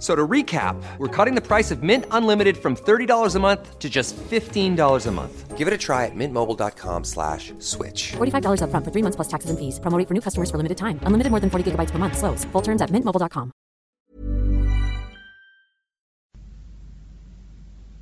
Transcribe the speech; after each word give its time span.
So 0.06 0.12
to 0.20 0.26
recap, 0.36 0.74
we're 1.00 1.14
cutting 1.18 1.34
the 1.40 1.46
price 1.52 1.68
of 1.74 1.78
Mint 1.90 2.04
Unlimited 2.18 2.56
from 2.64 2.72
$30 2.76 3.34
a 3.34 3.38
month 3.48 3.62
to 3.82 3.88
just 3.98 4.10
$15 4.30 5.06
a 5.06 5.12
month. 5.20 5.34
Give 5.58 5.66
it 5.70 5.74
a 5.78 5.80
try 5.86 6.00
at 6.08 6.12
mintmobile.com 6.20 7.00
slash 7.14 7.44
switch. 7.72 8.00
$45 8.12 8.60
upfront 8.64 8.84
for 8.86 8.92
three 8.94 9.04
months 9.06 9.16
plus 9.20 9.28
taxes 9.34 9.48
and 9.52 9.58
fees. 9.62 9.74
Promo 9.84 9.96
rate 10.00 10.08
for 10.10 10.14
new 10.18 10.24
customers 10.28 10.48
for 10.52 10.58
limited 10.62 10.76
time. 10.84 10.96
Unlimited 11.08 11.30
more 11.34 11.40
than 11.44 11.50
40 11.54 11.64
gigabytes 11.68 11.92
per 11.94 11.98
month. 12.04 12.14
Slows. 12.22 12.40
Full 12.52 12.64
terms 12.68 12.82
at 12.84 12.90
mintmobile.com. 12.96 13.46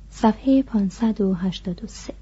صفحه 0.09 0.63
583 0.63 2.13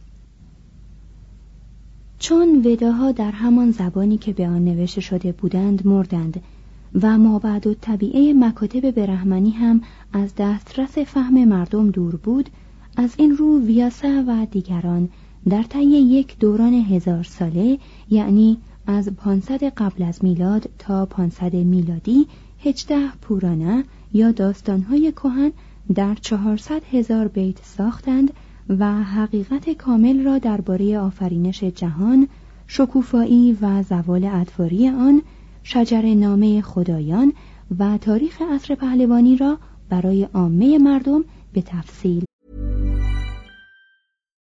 چون 2.20 2.62
وداها 2.66 3.12
در 3.12 3.32
همان 3.32 3.72
زبانی 3.72 4.18
که 4.18 4.34
به 4.34 4.48
آن 4.48 4.66
نوشته 4.66 5.02
شده 5.02 5.32
بودند 5.32 5.88
مردند 5.88 6.44
و 7.03 7.19
ما 7.19 7.39
بعد 7.39 7.67
و 7.67 7.75
طبیعه 7.75 8.33
مکاتب 8.35 8.91
برهمنی 8.91 9.51
هم 9.51 9.81
از 10.13 10.35
دسترس 10.35 10.99
فهم 10.99 11.45
مردم 11.45 11.91
دور 11.91 12.17
بود 12.17 12.51
از 12.97 13.15
این 13.19 13.37
رو 13.37 13.61
ویاسه 13.61 14.23
و 14.23 14.47
دیگران 14.51 15.09
در 15.49 15.63
طی 15.63 15.85
یک 15.85 16.39
دوران 16.39 16.75
هزار 16.75 17.23
ساله 17.23 17.79
یعنی 18.11 18.59
از 18.87 19.09
500 19.09 19.65
قبل 19.65 20.03
از 20.03 20.25
میلاد 20.25 20.71
تا 20.79 21.07
500 21.07 21.55
میلادی 21.55 22.27
هجده 22.65 23.09
پورانه 23.23 23.85
یا 24.13 24.33
داستانهای 24.33 25.13
کهن 25.13 25.53
در 25.95 26.15
400 26.15 26.83
هزار 26.93 27.29
بیت 27.29 27.57
ساختند 27.63 28.33
و 28.69 29.03
حقیقت 29.03 29.71
کامل 29.71 30.25
را 30.25 30.39
درباره 30.39 30.99
آفرینش 30.99 31.65
جهان، 31.65 32.29
شکوفایی 32.67 33.59
و 33.63 33.83
زوال 33.83 34.25
ادواری 34.25 34.89
آن، 34.89 35.23
شجر 35.71 36.15
نامه 36.15 36.63
خدایان 36.63 37.33
و 37.79 37.99
تاریخ 37.99 38.43
عصر 38.43 38.75
پهلوانی 38.75 39.37
را 39.37 39.59
برای 39.89 40.29
عامه 40.35 40.79
مردم 40.79 41.25
به 41.53 41.63
تفصیل 41.63 42.25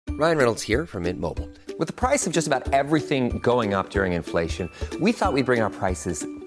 Ryan 0.09 0.39
Reynolds 0.39 0.63
here 0.63 0.87
from 0.87 1.03
Mint 1.03 1.21
Mobile. 1.21 1.49
With 1.79 1.89
the 1.93 1.99
price 2.05 2.27
of 2.27 2.33
just 2.33 2.47
about 2.47 2.65
everything 2.81 3.23
going 3.51 3.71
up 3.79 3.87
during 3.91 4.13
inflation, 4.13 4.67
we 5.05 5.11
thought 5.13 5.33
we'd 5.35 5.49
bring 5.51 5.63
our 5.67 5.75
prices 5.83 6.19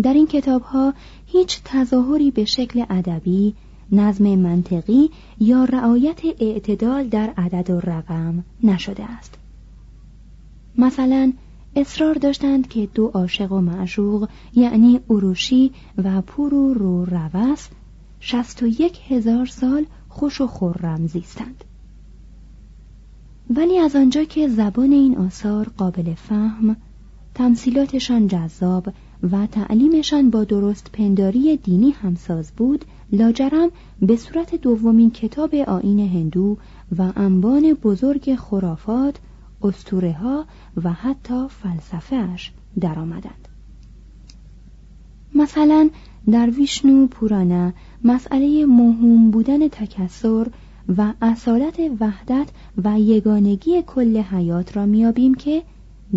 در 0.00 0.14
این 0.14 0.26
کتاب 0.26 0.62
ها 0.62 0.94
هیچ 1.26 1.60
تظاهری 1.64 2.30
به 2.30 2.44
شکل 2.44 2.84
ادبی 2.90 3.54
نظم 3.92 4.24
منطقی 4.24 5.10
یا 5.40 5.64
رعایت 5.64 6.20
اعتدال 6.40 7.08
در 7.08 7.32
عدد 7.36 7.70
و 7.70 7.80
رقم 7.80 8.44
نشده 8.62 9.04
است. 9.04 9.34
مثلا 10.78 11.32
اصرار 11.76 12.14
داشتند 12.14 12.68
که 12.68 12.88
دو 12.94 13.06
عاشق 13.06 13.52
و 13.52 13.60
معشوق 13.60 14.28
یعنی 14.54 15.00
اروشی 15.10 15.72
و 15.98 16.20
پورو 16.20 16.74
رو 16.74 17.04
روس 17.04 17.68
شست 18.20 18.62
و 18.62 18.66
یک 18.66 19.00
هزار 19.08 19.46
سال 19.46 19.86
خوش 20.08 20.40
و 20.40 20.46
خرم 20.46 21.06
زیستند. 21.06 21.64
ولی 23.56 23.78
از 23.78 23.96
آنجا 23.96 24.24
که 24.24 24.48
زبان 24.48 24.92
این 24.92 25.16
آثار 25.16 25.68
قابل 25.76 26.14
فهم 26.14 26.76
تمثیلاتشان 27.34 28.28
جذاب 28.28 28.88
و 29.22 29.46
تعلیمشان 29.46 30.30
با 30.30 30.44
درست 30.44 30.90
پنداری 30.92 31.56
دینی 31.56 31.90
همساز 31.90 32.52
بود 32.56 32.84
لاجرم 33.12 33.70
به 34.02 34.16
صورت 34.16 34.54
دومین 34.54 35.10
کتاب 35.10 35.54
آین 35.54 36.00
هندو 36.00 36.56
و 36.98 37.12
انبان 37.16 37.72
بزرگ 37.72 38.34
خرافات 38.34 39.16
استوره 39.62 40.12
ها 40.12 40.44
و 40.84 40.92
حتی 40.92 41.48
فلسفهش 41.48 42.52
درآمدند. 42.80 43.48
مثلا 45.34 45.90
در 46.30 46.50
ویشنو 46.50 47.06
پورانا 47.06 47.72
مسئله 48.04 48.66
مهم 48.66 49.30
بودن 49.30 49.68
تکسر 49.68 50.46
و 50.96 51.12
اصالت 51.22 51.80
وحدت 52.00 52.48
و 52.84 53.00
یگانگی 53.00 53.82
کل 53.86 54.16
حیات 54.16 54.76
را 54.76 54.86
میابیم 54.86 55.34
که 55.34 55.62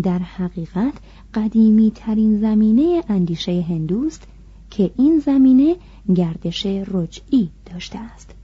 در 0.02 0.18
حقیقت 0.18 0.94
قدیمی 1.34 1.92
ترین 1.94 2.40
زمینه 2.40 3.04
اندیشه 3.08 3.64
هندوست 3.68 4.26
که 4.70 4.90
این 4.96 5.18
زمینه 5.18 5.76
گردش 6.14 6.66
رجعی 6.66 7.50
داشته 7.72 7.98
است. 7.98 8.34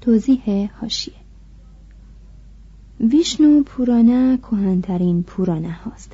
توضیح 0.00 0.70
هاشیه 0.80 1.14
ویشنو 3.00 3.62
پورانا 3.62 4.36
کهنترین 4.36 5.22
پورانه 5.22 5.72
هاست. 5.72 6.12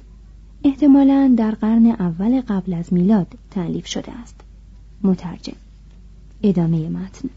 احتمالا 0.64 1.34
در 1.36 1.50
قرن 1.50 1.86
اول 1.86 2.40
قبل 2.40 2.74
از 2.74 2.92
میلاد 2.92 3.34
تعلیف 3.50 3.86
شده 3.86 4.12
است. 4.12 4.40
مترجم. 5.02 5.56
ادامه 6.42 6.88
متن. 6.88 7.28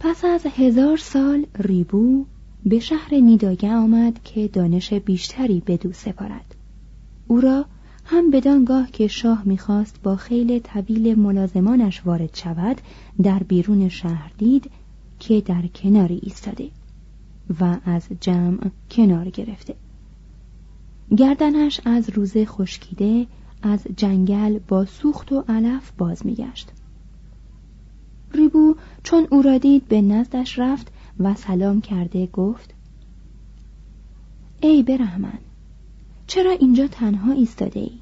پس 0.00 0.24
از 0.24 0.46
هزار 0.46 0.96
سال 0.96 1.46
ریبو 1.58 2.24
به 2.66 2.78
شهر 2.78 3.14
نیداگه 3.14 3.72
آمد 3.72 4.22
که 4.24 4.48
دانش 4.48 4.92
بیشتری 4.92 5.62
به 5.66 5.76
دو 5.76 5.92
سپارد. 5.92 6.54
او 7.28 7.40
را 7.40 7.64
هم 8.04 8.30
بدانگاه 8.30 8.90
که 8.90 9.08
شاه 9.08 9.42
می‌خواست 9.44 10.02
با 10.02 10.16
خیل 10.16 10.58
طویل 10.58 11.18
ملازمانش 11.18 12.06
وارد 12.06 12.36
شود 12.36 12.80
در 13.22 13.38
بیرون 13.38 13.88
شهر 13.88 14.32
دید 14.38 14.70
که 15.18 15.40
در 15.40 15.62
کناری 15.74 16.20
ایستاده 16.22 16.68
و 17.60 17.76
از 17.84 18.02
جمع 18.20 18.70
کنار 18.90 19.30
گرفته. 19.30 19.74
گردنش 21.16 21.80
از 21.84 22.10
روزه 22.10 22.46
خشکیده 22.46 23.26
از 23.62 23.80
جنگل 23.96 24.58
با 24.68 24.84
سوخت 24.84 25.32
و 25.32 25.44
علف 25.48 25.92
باز 25.98 26.26
میگشت. 26.26 26.70
ریبو 28.34 28.74
چون 29.02 29.26
او 29.30 29.42
را 29.42 29.58
دید 29.58 29.88
به 29.88 30.02
نزدش 30.02 30.58
رفت 30.58 30.91
و 31.18 31.34
سلام 31.34 31.80
کرده 31.80 32.26
گفت 32.26 32.74
ای 34.60 34.82
برهمن 34.82 35.38
چرا 36.26 36.50
اینجا 36.50 36.86
تنها 36.86 37.32
ایستاده 37.32 37.80
ای؟ 37.80 37.98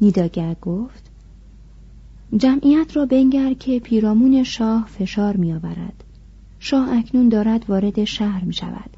نیداگر 0.00 0.56
گفت 0.62 1.10
جمعیت 2.36 2.96
را 2.96 3.06
بنگر 3.06 3.54
که 3.54 3.80
پیرامون 3.80 4.42
شاه 4.42 4.86
فشار 4.86 5.36
می 5.36 5.52
آورد. 5.52 6.04
شاه 6.58 6.96
اکنون 6.96 7.28
دارد 7.28 7.70
وارد 7.70 8.04
شهر 8.04 8.44
می 8.44 8.52
شود. 8.52 8.90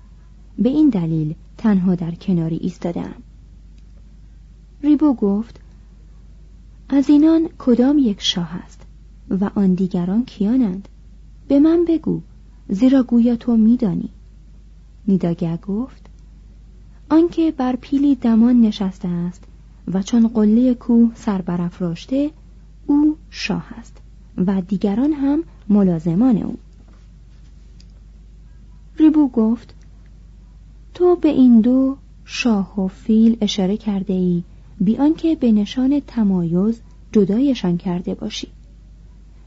به 0.59 0.69
این 0.69 0.89
دلیل 0.89 1.35
تنها 1.59 1.95
در 1.95 2.15
کناری 2.15 2.57
ایستادم. 2.57 3.15
ریبو 4.83 5.15
گفت 5.15 5.61
از 6.89 7.09
اینان 7.09 7.49
کدام 7.59 7.99
یک 7.99 8.21
شاه 8.21 8.55
است 8.55 8.83
و 9.31 9.51
آن 9.55 9.75
دیگران 9.75 10.25
کیانند 10.25 10.89
به 11.49 11.61
من 11.61 11.85
بگو 11.85 12.21
زیرا 12.69 13.03
گویا 13.03 13.37
تو 13.37 13.57
میدانی. 13.57 14.09
نیداگر 15.09 15.57
گفت 15.57 16.07
آنکه 17.11 17.51
بر 17.51 17.77
پیلی 17.77 18.15
دمان 18.15 18.61
نشسته 18.61 19.09
است 19.09 19.45
و 19.93 20.03
چون 20.03 20.29
قله 20.29 20.75
کوه 20.75 21.13
سر 21.15 21.43
برافراشته 21.43 22.31
او 22.87 23.17
شاه 23.31 23.67
است 23.79 23.97
و 24.37 24.61
دیگران 24.61 25.13
هم 25.13 25.43
ملازمان 25.69 26.43
او. 26.43 26.59
ریبو 28.99 29.29
گفت 29.29 29.75
تو 30.95 31.17
به 31.17 31.29
این 31.29 31.61
دو 31.61 31.97
شاه 32.25 32.81
و 32.81 32.89
فیل 32.89 33.37
اشاره 33.41 33.77
کرده 33.77 34.15
ای 34.15 34.43
بیان 34.81 35.15
که 35.15 35.37
به 35.37 35.53
نشان 35.53 36.01
تمایز 36.07 36.81
جدایشان 37.13 37.77
کرده 37.77 38.15
باشی. 38.15 38.49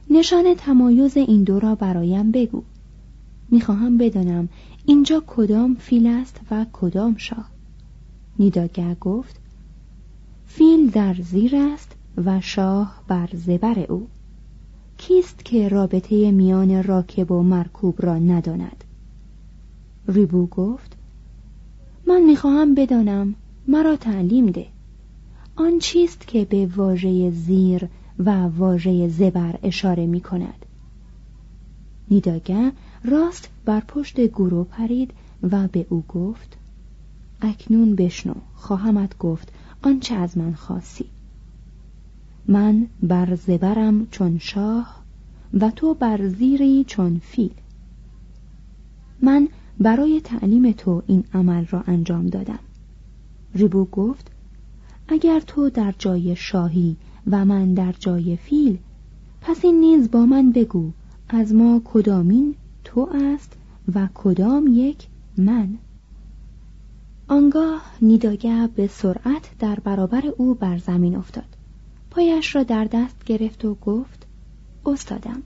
نشان 0.10 0.56
تمایز 0.58 1.18
این 1.18 1.44
دو 1.44 1.60
را 1.60 1.76
برایم 1.76 2.32
بگو. 2.32 2.64
می‌خواهم 3.52 3.98
بدانم 3.98 4.50
اینجا 4.86 5.24
کدام 5.28 5.76
فیل 5.76 6.08
است 6.08 6.40
و 6.52 6.66
کدام 6.74 7.18
شاه. 7.18 7.50
نیداگر 8.40 8.96
گفت 9.02 9.40
فیل 10.46 10.90
در 10.90 11.14
زیر 11.14 11.56
است 11.56 11.96
و 12.26 12.42
شاه 12.42 13.04
بر 13.08 13.30
زبر 13.34 13.80
او. 13.80 14.08
کیست 14.98 15.46
که 15.46 15.70
رابطه 15.70 16.32
میان 16.32 16.84
راکب 16.84 17.32
و 17.32 17.44
مرکوب 17.44 18.06
را 18.06 18.18
نداند؟ 18.18 18.84
ریبو 20.08 20.48
گفت 20.48 20.98
من 22.08 22.22
می‌خواهم 22.22 22.76
بدانم 22.76 23.36
مرا 23.68 23.96
تعلیم 23.96 24.46
ده. 24.46 24.68
آن 25.56 25.80
چیست 25.80 26.28
که 26.28 26.46
به 26.46 26.66
واژه 26.76 27.32
زیر 27.32 27.88
و 28.20 28.44
واژه 28.44 29.08
زبر 29.08 29.60
اشاره 29.64 30.06
می 30.06 30.22
کند 30.22 30.66
نیداگه 32.12 32.72
راست 33.04 33.50
بر 33.66 33.80
پشت 33.80 34.28
گورو 34.28 34.64
پرید 34.64 35.14
و 35.44 35.68
به 35.68 35.86
او 35.90 36.04
گفت 36.08 36.58
اکنون 37.42 37.96
بشنو 37.96 38.34
خواهمت 38.56 39.18
گفت 39.18 39.52
آنچه 39.82 40.16
از 40.16 40.38
من 40.38 40.54
خاصی 40.54 41.06
من 42.48 42.88
بر 43.04 43.36
زبرم 43.36 44.08
چون 44.12 44.38
شاه 44.38 45.04
و 45.54 45.72
تو 45.72 45.94
بر 45.94 46.28
زیری 46.28 46.84
چون 46.88 47.22
فیل. 47.24 47.54
من 49.22 49.48
برای 49.80 50.22
تعلیم 50.22 50.72
تو 50.72 51.04
این 51.08 51.24
عمل 51.34 51.66
را 51.66 51.84
انجام 51.88 52.28
دادم. 52.28 52.60
ریبو 53.56 53.86
گفت 53.86 54.32
اگر 55.08 55.40
تو 55.40 55.70
در 55.70 55.94
جای 55.98 56.36
شاهی 56.36 56.96
و 57.28 57.46
من 57.46 57.74
در 57.74 57.96
جای 58.00 58.36
فیل 58.36 58.78
پس 59.42 59.66
این 59.66 59.80
نیز 59.80 60.12
با 60.12 60.26
من 60.26 60.52
بگو 60.52 60.92
از 61.30 61.54
ما 61.54 61.82
کدامین 61.86 62.56
تو 62.90 63.10
است 63.14 63.58
و 63.96 64.10
کدام 64.14 64.68
یک 64.74 65.08
من؟ 65.38 65.78
آنگاه 67.28 67.82
نیداگه 68.02 68.70
به 68.76 68.88
سرعت 68.88 69.50
در 69.60 69.80
برابر 69.80 70.24
او 70.38 70.54
بر 70.54 70.78
زمین 70.78 71.16
افتاد. 71.16 71.58
پایش 72.12 72.56
را 72.56 72.64
در 72.64 72.86
دست 72.86 73.24
گرفت 73.26 73.66
و 73.66 73.76
گفت 73.76 74.28
استادم 74.86 75.44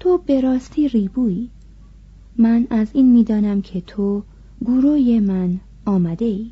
تو 0.00 0.18
به 0.18 0.40
راستی 0.40 0.88
ریبویی. 0.88 1.50
من 2.36 2.66
از 2.70 2.88
این 2.92 3.12
می‌دانم 3.12 3.62
که 3.62 3.80
تو 3.80 4.22
گروی 4.64 5.20
من 5.20 5.60
آمده 5.86 6.24
ای 6.24 6.50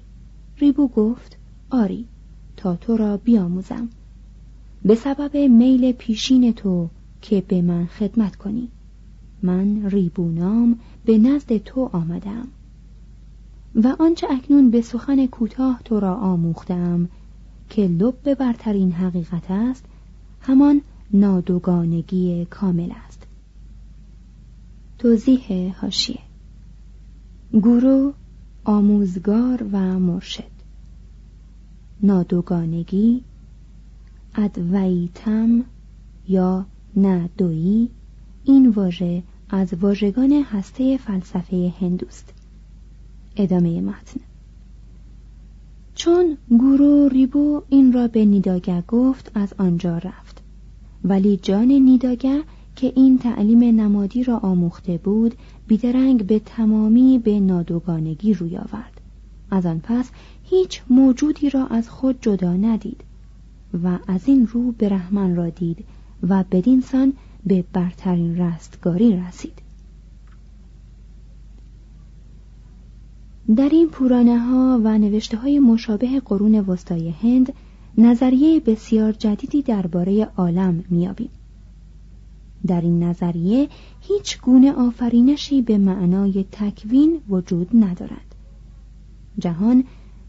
ریبو 0.59 0.89
گفت 0.89 1.37
آری 1.71 2.07
تا 2.57 2.77
تو 2.77 2.97
را 2.97 3.17
بیاموزم. 3.17 3.89
به 4.85 4.95
سبب 4.95 5.37
میل 5.37 5.93
پیشین 5.93 6.53
تو 6.53 6.89
که 7.23 7.41
به 7.49 7.63
من 7.63 7.87
خدمت 7.87 8.37
کنی. 8.37 8.69
من 9.43 9.91
ریبونام 9.91 10.79
به 11.05 11.19
نزد 11.19 11.57
تو 11.57 11.91
آمدم 11.93 12.49
و 13.75 13.97
آنچه 13.99 14.27
اکنون 14.31 14.71
به 14.71 14.83
سخن 14.83 15.27
کوتاه 15.27 15.81
تو 15.85 16.01
را 16.01 16.15
آموختم 16.15 17.09
که 17.71 17.87
لب 17.89 18.35
برترین 18.35 18.93
حقیقت 18.93 19.51
است 19.51 19.85
همان 20.41 20.83
نادوگانگی 21.13 22.45
کامل 22.45 22.93
است. 23.07 23.27
توضیح 24.99 25.75
هاشیه 25.79 26.19
گورو 27.53 28.13
آموزگار 28.65 29.67
و 29.73 29.99
مرشد. 29.99 30.53
نادوگانگی 32.03 33.23
ادویتم 34.35 35.65
یا 36.29 36.67
ندویی 36.97 37.89
این 38.45 38.69
واژه 38.69 39.23
از 39.55 39.75
واژگان 39.75 40.33
هسته 40.33 40.97
فلسفه 40.97 41.73
هندوست. 41.81 42.33
ادامه 43.37 43.81
متن. 43.81 44.21
چون 45.95 46.37
گورو 46.49 47.09
ریبو 47.09 47.63
این 47.69 47.93
را 47.93 48.09
به 48.09 48.25
نیداگه 48.25 48.83
گفت 48.89 49.31
از 49.35 49.55
آنجا 49.59 49.99
رفت. 49.99 50.43
ولی 51.05 51.37
جان 51.37 51.69
نیداگه 51.69 52.43
که 52.77 52.93
این 52.97 53.19
تعلیم 53.19 53.81
نمادی 53.81 54.25
را 54.25 54.39
آموخته 54.39 54.99
بود 54.99 55.35
بیدرنگ 55.67 56.27
به 56.27 56.39
تمامی 56.39 57.19
به 57.19 57.41
نادوگانگی 57.41 58.35
روی 58.35 58.57
آورد. 58.57 59.01
از 59.51 59.67
آن 59.67 59.81
پس 59.81 60.11
هیچ 60.45 60.83
موجودی 60.91 61.51
را 61.51 61.67
از 61.67 61.91
خود 61.91 62.19
جدا 62.21 62.53
ندید 62.53 63.01
و 63.85 63.99
از 64.07 64.29
این 64.29 64.47
رو 64.47 64.73
به 64.73 64.89
رحمان 64.89 65.37
را 65.37 65.49
دید 65.49 65.85
و 66.29 66.45
بدین 66.51 66.81
سان 66.81 67.13
به 67.47 67.65
برترین 67.73 68.39
رستگاری 68.39 69.17
رسید. 69.17 69.63
در 73.57 73.69
این 73.69 73.89
پورانه 73.89 74.39
ها 74.39 74.81
و 74.85 74.99
نوشته 74.99 75.37
های 75.37 75.59
مشابه 75.59 76.21
قرون 76.21 76.55
وسطای 76.55 77.11
هند 77.11 77.53
نظریه 77.99 78.61
بسیار 78.61 79.13
جدیدی 79.13 79.63
درباره 79.63 80.25
عالم 80.37 80.85
میابیم 80.91 81.31
در 82.67 82.81
این 82.81 83.03
نظریه 83.03 83.69
هیچ 84.01 84.41
گونه 84.41 84.73
آفرینشی 84.73 85.63
به 85.63 85.79
معنای 85.79 86.45
تکوین 86.53 87.21
وجود 87.29 87.69
ندارد. 87.75 88.35
جهان 89.39 89.85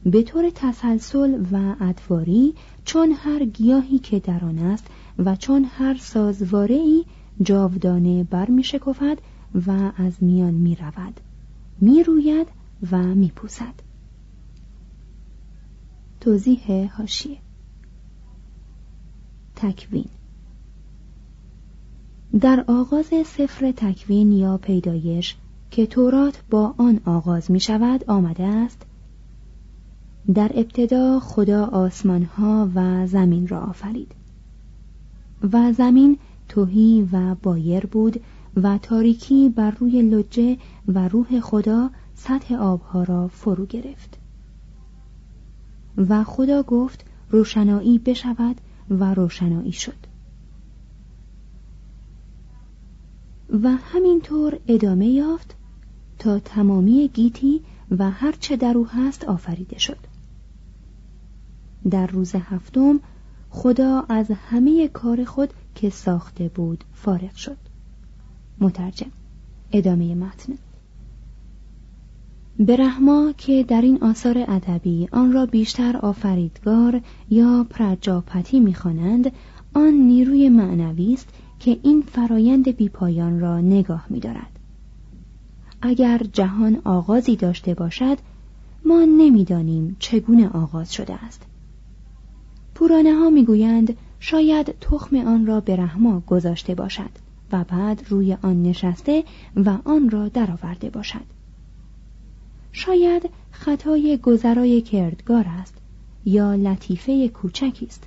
به 0.05 0.23
طور 0.23 0.49
تسلسل 0.55 1.45
و 1.51 1.75
ادواری 1.79 2.53
چون 2.85 3.11
هر 3.11 3.45
گیاهی 3.45 3.99
که 3.99 4.19
در 4.19 4.45
آن 4.45 4.59
است 4.59 4.87
و 5.17 5.35
چون 5.35 5.65
هر 5.65 5.97
سازواره 5.97 6.75
ای 6.75 7.05
جاودانه 7.41 8.23
بر 8.23 8.49
می 8.49 8.63
شکفد 8.63 9.17
و 9.67 9.91
از 9.97 10.23
میان 10.23 10.53
می 10.53 10.75
رود 10.75 11.19
می 11.81 12.03
روید 12.03 12.47
و 12.91 12.97
می 12.97 13.31
پوسد 13.35 13.73
توضیح 16.21 16.91
هاشیه 16.97 17.37
تکوین. 19.55 20.05
در 22.39 22.63
آغاز 22.67 23.05
سفر 23.25 23.71
تکوین 23.71 24.31
یا 24.31 24.57
پیدایش 24.57 25.35
که 25.71 25.85
تورات 25.85 26.43
با 26.49 26.75
آن 26.77 26.99
آغاز 27.05 27.51
می 27.51 27.59
شود 27.59 28.03
آمده 28.07 28.43
است 28.43 28.85
در 30.33 30.51
ابتدا 30.53 31.19
خدا 31.19 31.65
آسمان 31.65 32.23
ها 32.23 32.69
و 32.75 33.07
زمین 33.07 33.47
را 33.47 33.59
آفرید. 33.59 34.15
و 35.51 35.73
زمین 35.73 36.17
توهی 36.49 37.09
و 37.11 37.35
بایر 37.35 37.85
بود 37.85 38.21
و 38.55 38.77
تاریکی 38.77 39.49
بر 39.49 39.71
روی 39.71 40.01
لجه 40.01 40.57
و 40.87 41.07
روح 41.07 41.39
خدا 41.39 41.89
سطح 42.15 42.55
آبها 42.55 43.03
را 43.03 43.27
فرو 43.27 43.65
گرفت. 43.65 44.17
و 45.97 46.23
خدا 46.23 46.63
گفت 46.63 47.05
روشنایی 47.29 47.99
بشود 47.99 48.55
و 48.89 49.13
روشنایی 49.13 49.71
شد. 49.71 49.97
و 53.63 53.69
همینطور 53.69 54.59
ادامه 54.67 55.07
یافت 55.07 55.55
تا 56.19 56.39
تمامی 56.39 57.07
گیتی 57.07 57.61
و 57.91 58.09
هرچه 58.09 58.55
در 58.55 58.77
او 58.77 58.87
هست 58.87 59.23
آفریده 59.23 59.79
شد. 59.79 59.97
در 61.89 62.07
روز 62.07 62.35
هفتم 62.35 62.99
خدا 63.55 64.05
از 64.09 64.31
همه 64.31 64.87
کار 64.87 65.23
خود 65.23 65.53
که 65.75 65.89
ساخته 65.89 66.49
بود 66.49 66.83
فارغ 66.93 67.35
شد. 67.35 67.57
مترجم. 68.59 69.11
ادامه 69.71 70.15
متن. 70.15 70.53
برهما 72.59 73.33
که 73.37 73.63
در 73.63 73.81
این 73.81 74.03
آثار 74.03 74.37
ادبی 74.47 75.07
آن 75.11 75.31
را 75.31 75.45
بیشتر 75.45 75.97
آفریدگار 75.97 77.01
یا 77.29 77.67
پرجاپتی 77.69 78.59
می‌خوانند 78.59 79.31
آن 79.73 79.93
نیروی 79.93 80.49
معنوی 80.49 81.13
است 81.13 81.29
که 81.59 81.79
این 81.83 82.01
فرایند 82.01 82.75
بیپایان 82.75 83.39
را 83.39 83.61
نگاه 83.61 84.05
میدارد. 84.09 84.59
اگر 85.81 86.21
جهان 86.33 86.81
آغازی 86.83 87.35
داشته 87.35 87.73
باشد 87.73 88.17
ما 88.85 88.99
نمی‌دانیم 88.99 89.95
چگونه 89.99 90.49
آغاز 90.49 90.93
شده 90.93 91.13
است. 91.13 91.45
پورانه 92.75 93.13
ها 93.13 93.29
می‌گویند 93.29 93.97
شاید 94.19 94.79
تخم 94.79 95.15
آن 95.15 95.45
را 95.45 95.59
به 95.59 95.75
رحما 95.75 96.19
گذاشته 96.19 96.75
باشد 96.75 97.09
و 97.51 97.63
بعد 97.63 98.05
روی 98.09 98.37
آن 98.41 98.63
نشسته 98.63 99.23
و 99.55 99.77
آن 99.85 100.09
را 100.09 100.27
درآورده 100.27 100.89
باشد. 100.89 101.25
شاید 102.71 103.29
خطای 103.51 104.17
گذرای 104.17 104.81
کردگار 104.81 105.45
است 105.47 105.73
یا 106.25 106.55
لطیفه 106.55 107.27
کوچکی 107.27 107.85
است. 107.85 108.03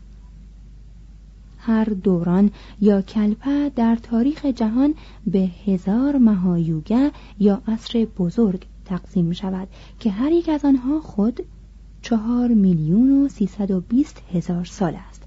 هر 1.58 1.84
دوران 1.84 2.50
یا 2.80 3.02
کلپه 3.02 3.70
در 3.76 3.96
تاریخ 3.96 4.46
جهان 4.46 4.94
به 5.26 5.50
هزار 5.66 6.16
مهایوگه 6.16 7.10
یا 7.38 7.62
عصر 7.68 8.06
بزرگ 8.18 8.66
تقسیم 8.84 9.32
شود 9.32 9.68
که 10.00 10.10
هر 10.10 10.32
یک 10.32 10.48
از 10.48 10.64
آنها 10.64 11.00
خود 11.00 11.40
چهار 12.06 12.48
میلیون 12.48 13.10
و 13.10 13.28
سیصد 13.28 13.70
و 13.70 13.80
بیست 13.80 14.22
هزار 14.32 14.64
سال 14.64 14.96
است 15.08 15.22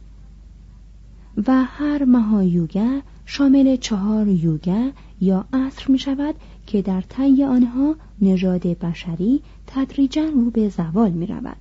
و 1.48 1.64
هر 1.64 2.06
مهایوگه 2.06 3.02
شامل 3.26 3.76
چهار 3.76 4.28
یوگه 4.28 4.94
یا 5.22 5.46
عصر 5.54 5.92
می 5.92 6.00
شود 6.00 6.36
که 6.66 6.82
در 6.82 7.02
طی 7.02 7.44
آنها 7.44 7.96
نژاد 8.22 8.68
بشری 8.68 9.42
تدریجا 9.68 10.24
رو 10.24 10.50
به 10.50 10.70
زوال 10.70 11.12
می 11.12 11.28
رود. 11.28 11.58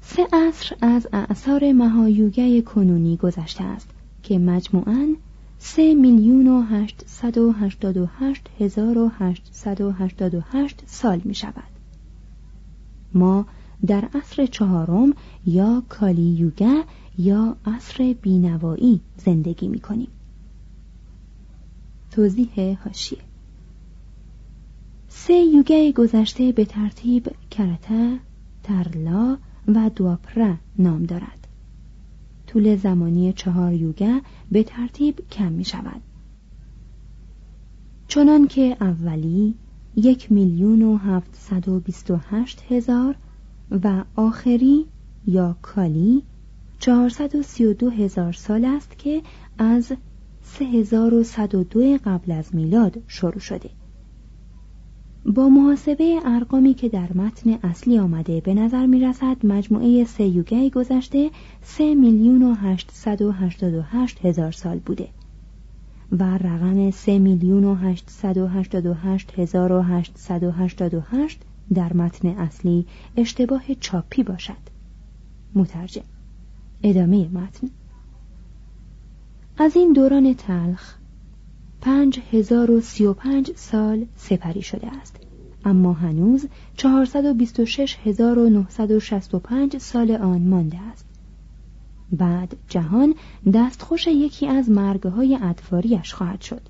سه 0.00 0.26
عصر 0.32 0.76
از 0.80 1.08
اعثار 1.12 1.72
مهایوگه 1.72 2.62
کنونی 2.62 3.16
گذشته 3.16 3.64
است 3.64 3.88
که 4.22 4.38
مجموعاً 4.38 5.06
سه 5.58 5.94
میلیون 5.94 6.46
و 6.46 6.62
هشتصد 6.62 7.38
و 7.38 7.52
هشتاد 7.52 7.96
و 7.96 8.06
هشت 8.18 8.48
هزار 8.58 8.98
و 8.98 9.10
هشتصد 9.18 9.80
و 9.80 9.92
هشتاد 9.92 10.34
و 10.34 10.40
هشت 10.40 10.82
سال 10.86 11.20
می 11.24 11.34
شود. 11.34 11.75
ما 13.16 13.46
در 13.86 14.08
عصر 14.14 14.46
چهارم 14.46 15.14
یا 15.46 15.82
کالی 15.88 16.22
یوگه 16.22 16.84
یا 17.18 17.56
عصر 17.66 18.14
بینوایی 18.22 19.00
زندگی 19.16 19.68
می 19.68 19.80
کنیم. 19.80 20.08
توضیح 22.10 22.78
هاشیه 22.84 23.18
سه 25.08 25.34
یوگه 25.34 25.92
گذشته 25.92 26.52
به 26.52 26.64
ترتیب 26.64 27.28
کرته، 27.50 28.18
ترلا 28.62 29.38
و 29.68 29.90
دوپره 29.96 30.58
نام 30.78 31.02
دارد. 31.02 31.46
طول 32.46 32.76
زمانی 32.76 33.32
چهار 33.32 33.72
یوگه 33.72 34.22
به 34.52 34.62
ترتیب 34.62 35.28
کم 35.30 35.52
می 35.52 35.64
شود. 35.64 36.00
چنان 38.08 38.46
که 38.46 38.76
اولی 38.80 39.54
یک 39.96 40.32
میلیون 40.32 40.82
و 40.82 40.96
هفتصد 40.96 41.68
و 41.68 41.80
بیست 41.80 42.10
و 42.10 42.16
هشت 42.30 42.62
هزار 42.68 43.14
و 43.70 44.04
آخری 44.16 44.86
یا 45.26 45.56
کالی 45.62 46.22
چهارصد 46.78 47.34
و 47.36 47.42
سی 47.42 47.64
و 47.64 47.72
دو 47.72 47.90
هزار 47.90 48.32
سال 48.32 48.64
است 48.64 48.98
که 48.98 49.22
از 49.58 49.92
سه 50.42 50.64
هزار 50.64 51.14
و 51.14 51.24
صد 51.24 51.54
و 51.54 51.64
دو 51.64 51.98
قبل 52.04 52.32
از 52.32 52.54
میلاد 52.54 53.02
شروع 53.08 53.38
شده. 53.38 53.70
با 55.26 55.48
محاسبه 55.48 56.20
ارقامی 56.24 56.74
که 56.74 56.88
در 56.88 57.12
متن 57.12 57.50
اصلی 57.62 57.98
آمده 57.98 58.40
به 58.40 58.54
نظر 58.54 58.86
می 58.86 59.00
رسد 59.00 59.46
مجموعه 59.46 60.04
سه 60.04 60.24
یوگه 60.24 60.70
گذشته 60.70 61.30
سه 61.62 61.94
میلیون 61.94 62.42
و 62.42 62.54
هشتصد 62.54 63.22
و 63.22 63.32
هشتاد 63.32 63.74
و 63.74 63.82
هشت 63.82 64.24
هزار 64.24 64.52
سال 64.52 64.78
بوده. 64.78 65.08
و 66.12 66.24
رقم 66.38 66.90
سه 66.90 67.18
میلیون 67.18 67.64
و 67.64 67.74
هشتصد 67.74 68.36
و 68.38 68.46
هشتاد 68.46 68.86
و 68.86 68.94
هشت 68.94 69.38
هزار 69.38 69.72
و 69.72 69.82
هشتصد 69.82 70.42
و 70.42 70.50
هشتاد 70.50 70.94
و 70.94 71.00
هشت 71.00 71.40
در 71.74 71.92
متن 71.92 72.28
اصلی 72.28 72.86
اشتباه 73.16 73.62
چاپی 73.80 74.22
باشد. 74.22 74.56
مترجم. 75.54 76.04
ادامه 76.82 77.28
متن. 77.28 77.70
از 79.58 79.76
این 79.76 79.92
دوران 79.92 80.34
تلخ 80.34 80.94
پنج 81.80 82.20
هزار 82.32 82.70
و 82.70 82.80
سی 82.80 83.06
و 83.06 83.12
پنج 83.12 83.50
سال 83.56 84.06
سپری 84.16 84.62
شده 84.62 84.86
است. 84.86 85.16
اما 85.64 85.92
هنوز 85.92 86.46
چهارصد 86.76 87.24
و 87.24 87.34
بیست 87.34 87.60
و 87.60 87.66
شش 87.66 87.96
هزار 88.04 88.38
و 88.38 88.48
نهصد 88.48 88.90
و 88.90 89.00
شست 89.00 89.34
و 89.34 89.38
پنج 89.38 89.78
سال 89.78 90.10
آن 90.10 90.42
مانده 90.42 90.78
است. 90.92 91.05
بعد 92.12 92.56
جهان 92.68 93.14
دستخوش 93.54 94.06
یکی 94.06 94.46
از 94.46 94.70
مرگهای 94.70 95.38
ادفاریش 95.42 96.14
خواهد 96.14 96.40
شد 96.40 96.60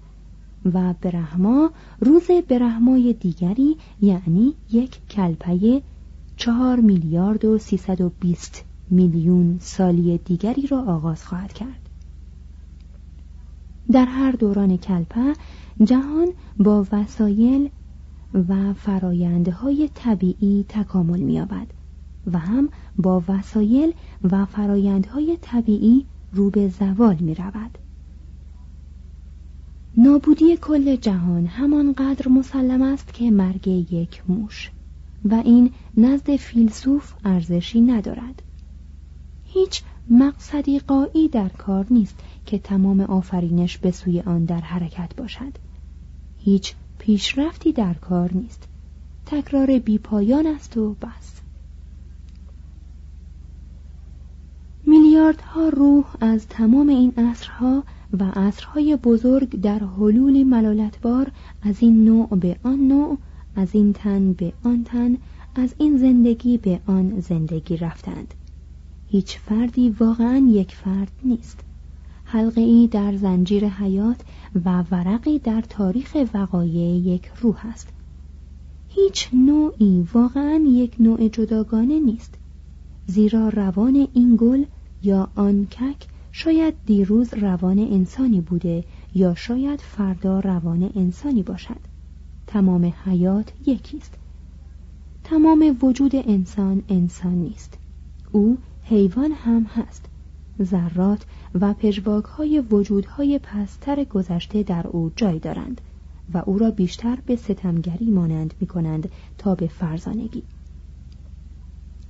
و 0.75 0.95
برهما 1.01 1.71
روز 2.01 2.31
برهمای 2.49 3.13
دیگری 3.13 3.77
یعنی 4.01 4.55
یک 4.73 5.09
کلپه 5.11 5.83
چهار 6.37 6.81
میلیارد 6.81 7.45
و 7.45 7.59
سیصد 7.59 8.01
و 8.01 8.11
بیست 8.21 8.65
میلیون 8.91 9.59
سالی 9.61 10.19
دیگری 10.19 10.67
را 10.67 10.83
آغاز 10.83 11.25
خواهد 11.25 11.53
کرد. 11.53 11.89
در 13.93 14.05
هر 14.05 14.33
دوران 14.33 14.77
کلپه 14.77 15.33
جهان 15.85 16.29
با 16.59 16.87
وسایل 16.93 17.69
و 18.49 18.73
فرایندهای 18.75 19.91
طبیعی 19.95 20.65
تکامل 20.69 21.21
می‌یابد. 21.21 21.67
و 22.33 22.39
هم 22.39 22.69
با 22.99 23.23
وسایل 23.29 23.93
و 24.23 24.45
فرایندهای 24.45 25.39
طبیعی 25.41 26.07
رو 26.33 26.51
به 26.51 26.69
زوال 26.69 27.17
می 27.17 27.35
رود. 27.35 27.79
نابودی 29.97 30.57
کل 30.57 30.97
جهان 30.97 31.47
همانقدر 31.47 32.29
مسلم 32.29 32.83
است 32.83 33.15
که 33.15 33.31
مرگ 33.31 33.69
یک 33.69 34.23
موش 34.29 34.71
و 35.25 35.35
این 35.35 35.71
نزد 35.97 36.37
فیلسوف 36.37 37.15
ارزشی 37.25 37.81
ندارد. 37.81 38.43
هیچ 39.45 39.83
مقصدی 40.11 40.79
قایی 40.79 41.29
در 41.29 41.49
کار 41.49 41.87
نیست 41.91 42.21
که 42.47 42.59
تمام 42.59 43.01
آفرینش 43.01 43.79
به 43.79 43.91
سوی 43.91 44.21
آن 44.21 44.45
در 44.45 44.61
حرکت 44.61 45.17
باشد. 45.17 45.53
هیچ 46.39 46.75
پیشرفتی 46.99 47.73
در 47.73 47.95
کار 47.95 48.33
نیست. 48.33 48.69
تکرار 49.27 49.79
بیپایان 49.79 50.47
است 50.47 50.77
و 50.77 50.95
بس. 50.95 51.36
میلیاردها 54.99 55.69
روح 55.69 56.05
از 56.21 56.47
تمام 56.49 56.89
این 56.89 57.13
عصرها 57.17 57.85
و 58.19 58.25
عصرهای 58.25 58.97
بزرگ 58.97 59.61
در 59.61 59.79
حلول 59.79 60.45
ملالتبار 60.45 61.31
از 61.63 61.77
این 61.81 62.05
نوع 62.05 62.29
به 62.29 62.57
آن 62.63 62.89
نوع 62.89 63.19
از 63.57 63.69
این 63.73 63.93
تن 63.93 64.33
به 64.33 64.53
آن 64.65 64.85
تن 64.85 65.17
از 65.55 65.75
این 65.79 65.99
زندگی 65.99 66.59
به 66.59 66.81
آن 66.87 67.21
زندگی 67.21 67.77
رفتند. 67.77 68.35
هیچ 69.09 69.39
فردی 69.39 69.91
واقعا 70.01 70.37
یک 70.37 70.75
فرد 70.75 71.13
نیست. 71.25 71.61
حلقه 72.25 72.61
ای 72.61 72.87
در 72.87 73.17
زنجیر 73.17 73.69
حیات 73.69 74.21
و 74.65 74.85
ورقی 74.91 75.39
در 75.39 75.61
تاریخ 75.61 76.17
وقایع 76.35 76.97
یک 76.97 77.31
روح 77.41 77.67
است. 77.67 77.89
هیچ 78.89 79.29
نوعی 79.33 80.09
واقعا 80.15 80.65
یک 80.67 80.97
نوع 81.01 81.29
جداگانه 81.29 82.01
نیست. 82.01 82.35
زیرا 83.07 83.49
روان 83.49 84.09
این 84.15 84.37
گل 84.41 84.65
یا 85.03 85.29
آن 85.35 85.67
کک 85.67 86.07
شاید 86.33 86.75
دیروز 86.87 87.35
روان 87.35 87.79
انسانی 87.79 88.41
بوده 88.41 88.85
یا 89.15 89.35
شاید 89.35 89.81
فردا 89.81 90.41
روان 90.41 90.91
انسانی 90.95 91.43
باشد. 91.43 91.81
تمام 92.47 92.95
حیات 93.05 93.53
یکیست. 93.67 94.15
تمام 95.25 95.79
وجود 95.83 96.17
انسان 96.17 96.83
انسان 96.89 97.33
نیست. 97.35 97.79
او 98.33 98.59
حیوان 98.83 99.33
هم 99.33 99.63
هست. 99.63 100.05
ذرات 100.63 101.27
و 101.61 101.75
پژواک 101.75 102.25
های 102.25 102.61
وجودهای 102.61 103.41
پستر 103.43 104.05
گذشته 104.05 104.63
در 104.63 104.87
او 104.87 105.13
جای 105.17 105.39
دارند 105.39 105.81
و 106.35 106.43
او 106.47 106.59
را 106.59 106.71
بیشتر 106.71 107.19
به 107.27 107.37
ستمگری 107.37 108.11
مانند 108.11 108.55
می 108.61 108.67
کنند 108.67 109.11
تا 109.39 109.55
به 109.55 109.67
فرزانگی. 109.67 110.43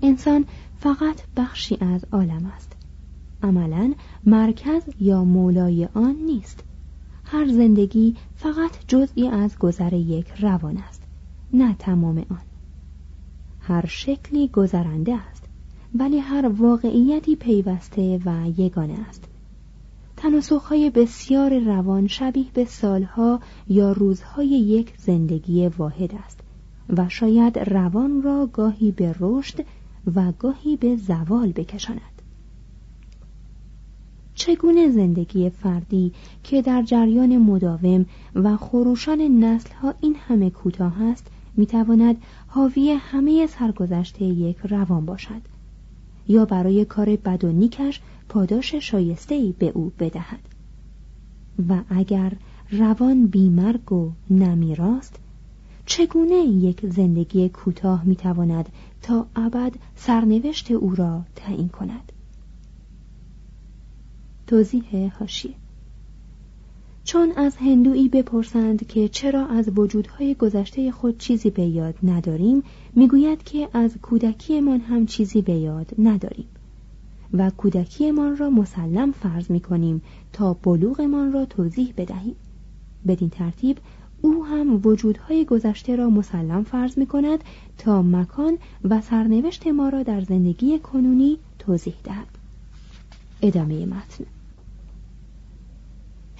انسان 0.03 0.45
فقط 0.79 1.23
بخشی 1.37 1.79
از 1.81 2.05
عالم 2.13 2.53
است. 2.57 2.76
عملا 3.43 3.95
مرکز 4.25 4.83
یا 5.01 5.25
مولای 5.25 5.89
آن 5.95 6.17
نیست. 6.27 6.65
هر 7.25 7.49
زندگی 7.49 8.17
فقط 8.37 8.71
جزئی 8.89 9.29
از 9.29 9.59
گذر 9.59 9.93
یک 9.93 10.29
روان 10.41 10.77
است 10.77 11.03
نه 11.53 11.77
تمام 11.79 12.19
آن. 12.19 12.43
هر 13.61 13.87
شکلی 13.87 14.49
گذرنده 14.49 15.15
است 15.15 15.45
ولی 15.95 16.19
هر 16.19 16.47
واقعیتی 16.49 17.37
پیوسته 17.37 18.21
و 18.25 18.49
یگانه 18.59 18.97
است. 19.09 19.25
تناسخهای 20.17 20.91
بسیار 20.91 21.59
روان 21.59 22.07
شبیه 22.07 22.47
به 22.55 22.65
سالها 22.65 23.41
یا 23.69 23.93
روزهای 23.93 24.49
یک 24.49 24.93
زندگی 24.99 25.69
واحد 25.69 26.15
است 26.15 26.41
و 26.97 27.09
شاید 27.09 27.59
روان 27.59 28.23
را 28.23 28.49
گاهی 28.53 28.91
به 28.91 29.15
رشد 29.21 29.65
و 30.15 30.33
گاهی 30.33 30.77
به 30.77 30.97
زوال 30.97 31.53
بکشاند. 31.53 32.16
چگونه 34.37 34.91
زندگی 34.91 35.51
فردی 35.51 36.13
که 36.45 36.63
در 36.63 36.83
جریان 36.83 37.39
مداوم 37.39 38.07
و 38.35 38.57
خروشان 38.57 39.21
نسلها 39.21 39.95
این 40.01 40.17
همه 40.29 40.51
کوتاه 40.51 41.03
است 41.03 41.27
می‌تواند 41.57 42.17
حاوی 42.47 42.93
همه 42.93 43.47
سرگذشته 43.47 44.25
یک 44.25 44.57
روان 44.59 45.07
باشد 45.07 45.43
یا 46.29 46.45
برای 46.45 46.85
کار 46.85 47.17
بد 47.17 47.45
و 47.45 47.53
نیکش 47.53 48.01
پاداش 48.29 48.75
شایسته 48.75 49.55
به 49.59 49.73
او 49.75 49.93
بدهد. 49.99 50.41
و 51.69 51.81
اگر 51.89 52.33
روان 52.71 53.27
بیمرگ 53.27 53.93
و 53.93 54.11
نمیراست 54.31 55.19
چگونه 55.87 56.35
یک 56.37 56.87
زندگی 56.87 57.49
کوتاه 57.49 58.05
می‌تواند 58.05 58.69
تا 59.03 59.27
ابد 59.37 59.73
سرنوشت 59.97 60.71
او 60.71 60.95
را 60.95 61.23
تعیین 61.37 61.69
کند؟ 61.69 62.13
توضیح 64.47 65.13
هاشیه 65.19 65.55
چون 67.05 67.33
از 67.37 67.57
هندویی 67.57 68.09
بپرسند 68.09 68.87
که 68.87 69.09
چرا 69.09 69.47
از 69.47 69.69
وجودهای 69.79 70.35
گذشته 70.35 70.91
خود 70.91 71.19
چیزی 71.19 71.51
به 71.51 71.63
یاد 71.63 71.95
نداریم 72.03 72.63
می‌گوید 72.95 73.43
که 73.43 73.69
از 73.73 73.97
کودکیمان 74.03 74.81
هم 74.81 75.07
چیزی 75.07 75.43
به 75.43 75.53
یاد 75.53 75.95
نداریم 75.99 76.47
و 77.33 77.51
کودکیمان 77.51 78.37
را 78.37 78.51
مسلم 78.51 79.13
فرض 79.13 79.51
می 79.51 79.61
کنیم 79.61 80.03
تا 80.33 80.55
بلوغمان 80.55 81.33
را 81.33 81.45
توضیح 81.45 81.93
بدهیم. 81.97 82.37
بدین 83.07 83.31
ترتیب 83.31 83.79
او 84.21 84.45
هم 84.45 84.81
وجودهای 84.85 85.45
گذشته 85.45 85.97
را 85.97 86.11
مسلم 86.11 86.65
فرض 86.65 86.99
می 86.99 87.07
کند 87.07 87.45
تا 87.79 88.03
مکان 88.03 88.59
و 88.85 89.01
سرنوشت 89.01 89.67
ما 89.67 89.89
را 89.89 90.03
در 90.03 90.21
زندگی 90.21 90.79
کنونی 90.79 91.39
توضیح 91.59 91.95
دهد. 92.05 92.29
ادامه 93.43 93.87
متن. 93.87 94.25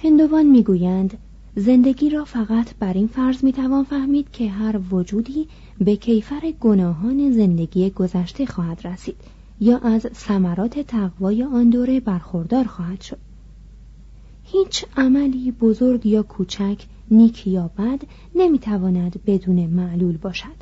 هندوان 0.03 0.45
می‌گویند 0.45 1.17
زندگی 1.55 2.09
را 2.09 2.25
فقط 2.25 2.75
بر 2.79 2.93
این 2.93 3.07
فرض 3.07 3.43
می‌توان 3.43 3.83
فهمید 3.83 4.31
که 4.31 4.49
هر 4.49 4.79
وجودی 4.91 5.47
به 5.79 5.95
کیفر 5.95 6.53
گناهان 6.59 7.31
زندگی 7.31 7.89
گذشته 7.89 8.45
خواهد 8.45 8.87
رسید 8.87 9.15
یا 9.59 9.77
از 9.77 10.07
ثمرات 10.13 10.79
تقوای 10.79 11.43
آن 11.43 11.69
دوره 11.69 11.99
برخوردار 11.99 12.63
خواهد 12.63 13.01
شد. 13.01 13.17
هیچ 14.43 14.85
عملی 14.97 15.51
بزرگ 15.51 16.05
یا 16.05 16.23
کوچک 16.23 16.85
نیک 17.11 17.47
یا 17.47 17.71
بد 17.77 18.01
نمی‌تواند 18.35 19.21
بدون 19.25 19.65
معلول 19.65 20.17
باشد. 20.17 20.57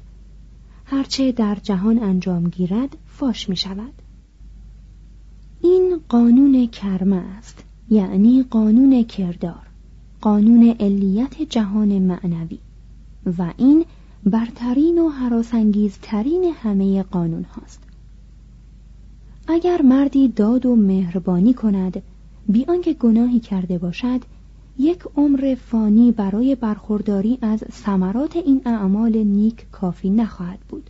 هرچه 0.85 1.31
در 1.31 1.57
جهان 1.63 2.03
انجام 2.03 2.49
گیرد 2.49 2.97
فاش 3.05 3.49
می 3.49 3.55
شود 3.55 3.93
این 5.61 5.99
قانون 6.09 6.67
کرمه 6.67 7.15
است. 7.15 7.64
یعنی 7.89 8.43
قانون 8.43 9.03
کردار 9.03 9.67
قانون 10.21 10.75
علیت 10.79 11.41
جهان 11.41 11.99
معنوی. 11.99 12.59
و 13.37 13.53
این 13.57 13.85
برترین 14.25 14.99
و 14.99 15.09
حراسانگیزترین 15.09 16.53
همه 16.63 17.03
قانون 17.03 17.43
هاست. 17.43 17.83
اگر 19.47 19.81
مردی 19.81 20.27
داد 20.27 20.65
و 20.65 20.75
مهربانی 20.75 21.53
کند 21.53 22.01
بی 22.49 22.65
آنکه 22.65 22.93
گناهی 22.93 23.39
کرده 23.39 23.77
باشد 23.77 24.21
یک 24.79 25.03
عمر 25.17 25.55
فانی 25.55 26.11
برای 26.11 26.55
برخورداری 26.55 27.37
از 27.41 27.63
ثمرات 27.71 28.35
این 28.35 28.61
اعمال 28.65 29.17
نیک 29.17 29.65
کافی 29.71 30.09
نخواهد 30.09 30.59
بود 30.69 30.89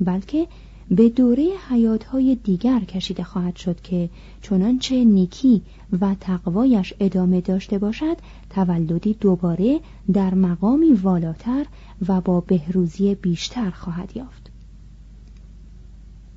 بلکه 0.00 0.46
به 0.90 1.08
دوره 1.08 1.48
حیاتهای 1.68 2.34
دیگر 2.34 2.80
کشیده 2.80 3.24
خواهد 3.24 3.56
شد 3.56 3.80
که 3.80 4.10
چنانچه 4.42 5.04
نیکی 5.04 5.62
و 6.00 6.14
تقوایش 6.20 6.94
ادامه 7.00 7.40
داشته 7.40 7.78
باشد 7.78 8.16
تولدی 8.50 9.14
دوباره 9.14 9.80
در 10.12 10.34
مقامی 10.34 10.92
والاتر 10.92 11.66
و 12.08 12.20
با 12.20 12.40
بهروزی 12.40 13.14
بیشتر 13.14 13.70
خواهد 13.70 14.16
یافت. 14.16 14.50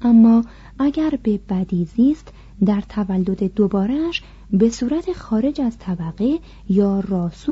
اما 0.01 0.43
اگر 0.79 1.19
به 1.23 1.39
بدی 1.49 1.85
زیست 1.85 2.33
در 2.65 2.81
تولد 2.81 3.53
دوبارهش 3.53 4.21
به 4.51 4.69
صورت 4.69 5.13
خارج 5.13 5.61
از 5.61 5.77
طبقه 5.77 6.39
یا 6.69 6.99
راسو 6.99 7.51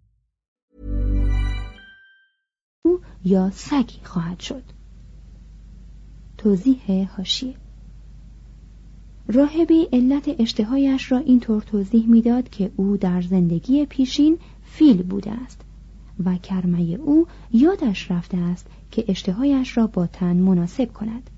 یا 3.25 3.49
سگی 3.49 3.99
خواهد 4.03 4.39
شد. 4.39 4.63
توضیح 6.37 7.09
هاشیه 7.17 7.55
راهبی 9.27 9.87
علت 9.93 10.35
اشتهایش 10.39 11.11
را 11.11 11.17
اینطور 11.17 11.61
توضیح 11.61 12.07
می‌داد 12.07 12.49
که 12.49 12.71
او 12.75 12.97
در 12.97 13.21
زندگی 13.21 13.85
پیشین 13.85 14.37
فیل 14.63 15.03
بوده 15.03 15.31
است 15.31 15.61
و 16.25 16.37
کرمه 16.37 16.81
او 16.81 17.27
یادش 17.51 18.11
رفته 18.11 18.37
است 18.37 18.67
که 18.91 19.05
اشتهایش 19.07 19.77
را 19.77 19.87
با 19.87 20.07
تن 20.07 20.35
مناسب 20.37 20.93
کند. 20.93 21.29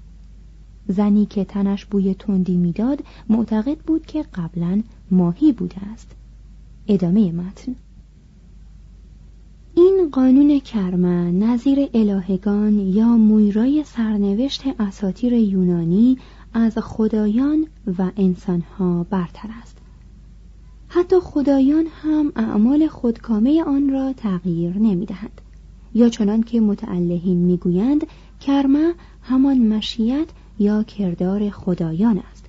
زنی 0.87 1.25
که 1.25 1.45
تنش 1.45 1.85
بوی 1.85 2.13
تندی 2.13 2.57
می‌داد 2.57 3.03
معتقد 3.29 3.77
بود 3.77 4.05
که 4.05 4.23
قبلا 4.23 4.81
ماهی 5.11 5.51
بوده 5.51 5.77
است. 5.93 6.15
ادامه 6.87 7.31
متن. 7.31 7.75
این 9.75 10.09
قانون 10.11 10.59
کرمه 10.59 11.31
نظیر 11.31 11.89
الهگان 11.93 12.79
یا 12.79 13.07
مویرای 13.07 13.83
سرنوشت 13.83 14.61
اساتیر 14.79 15.33
یونانی 15.33 16.17
از 16.53 16.77
خدایان 16.77 17.67
و 17.97 18.11
انسانها 18.17 19.05
برتر 19.09 19.49
است. 19.61 19.77
حتی 20.87 21.15
خدایان 21.19 21.85
هم 22.01 22.31
اعمال 22.35 22.87
خودکامه 22.87 23.63
آن 23.63 23.89
را 23.89 24.13
تغییر 24.13 24.77
نمی 24.77 25.05
دهند. 25.05 25.41
یا 25.93 26.09
چنان 26.09 26.43
که 26.43 26.61
متعلهین 26.61 27.37
می‌گویند 27.37 28.07
کرمه 28.39 28.93
همان 29.21 29.57
مشیت 29.67 30.27
یا 30.59 30.83
کردار 30.83 31.49
خدایان 31.49 32.17
است. 32.31 32.45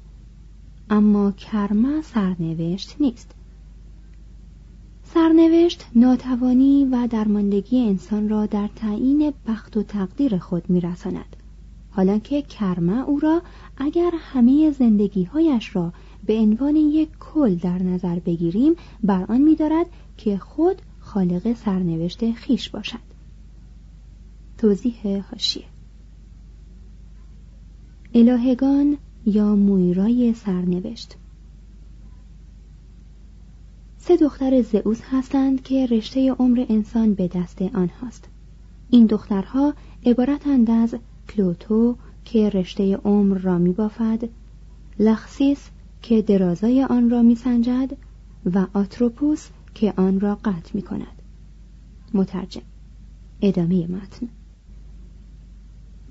اما 0.91 1.33
کرمه 1.33 2.03
سرنوشت 2.03 2.97
نیست. 3.01 3.34
سرنوشت 5.15 5.87
ناتوانی 5.95 6.85
و 6.85 7.07
درماندگی 7.07 7.81
انسان 7.81 8.29
را 8.29 8.47
در 8.47 8.69
تعیین 8.77 9.33
بخت 9.47 9.77
و 9.77 9.83
تقدیر 9.83 10.39
خود 10.39 10.71
میرساند. 10.71 11.37
حالا 11.91 12.19
که 12.19 12.43
کرمه 12.43 13.09
او 13.09 13.21
را 13.21 13.43
اگر 13.77 14.11
همه 14.19 14.71
زندگیهایش 14.71 15.77
را 15.77 15.93
به 16.27 16.39
عنوان 16.39 16.77
یک 16.77 17.09
کل 17.21 17.55
در 17.55 17.83
نظر 17.83 18.19
بگیریم 18.19 18.75
بر 19.03 19.25
آن 19.29 19.41
میدارد 19.41 19.87
که 20.17 20.39
خود 20.39 20.83
خالق 21.01 21.53
سرنوشت 21.53 22.33
خیش 22.33 22.69
باشد. 22.69 23.05
توضیح 24.59 25.25
هاشیه 25.31 25.65
الهگان 28.15 28.97
یا 29.27 29.57
مویرای 29.57 30.35
سرنوشت 30.35 31.17
سه 34.07 34.17
دختر 34.17 34.63
زئوس 34.63 35.01
هستند 35.11 35.63
که 35.63 35.87
رشته 35.87 36.33
عمر 36.33 36.67
انسان 36.69 37.15
به 37.15 37.29
دست 37.29 37.63
آنهاست. 37.63 38.29
این 38.91 39.07
دخترها 39.07 39.75
عبارتند 40.07 40.71
از 40.71 40.95
پلوتو 41.29 41.97
که 42.25 42.51
رشته 42.51 42.97
عمر 42.97 43.39
را 43.39 43.59
می 43.59 43.73
بافد 43.73 44.29
لخسیس 44.99 45.71
که 46.03 46.23
درازای 46.23 46.85
آن 46.85 47.11
را 47.11 47.23
می 47.23 47.35
سنجد 47.35 47.97
و 48.55 48.67
آتروپوس 48.75 49.49
که 49.75 49.95
آن 49.97 50.21
را 50.21 50.35
قطع 50.35 50.71
می 50.75 50.83
کند 50.83 51.23
مترجم. 52.15 52.63
ادامه 53.43 53.87
متن. 53.87 54.29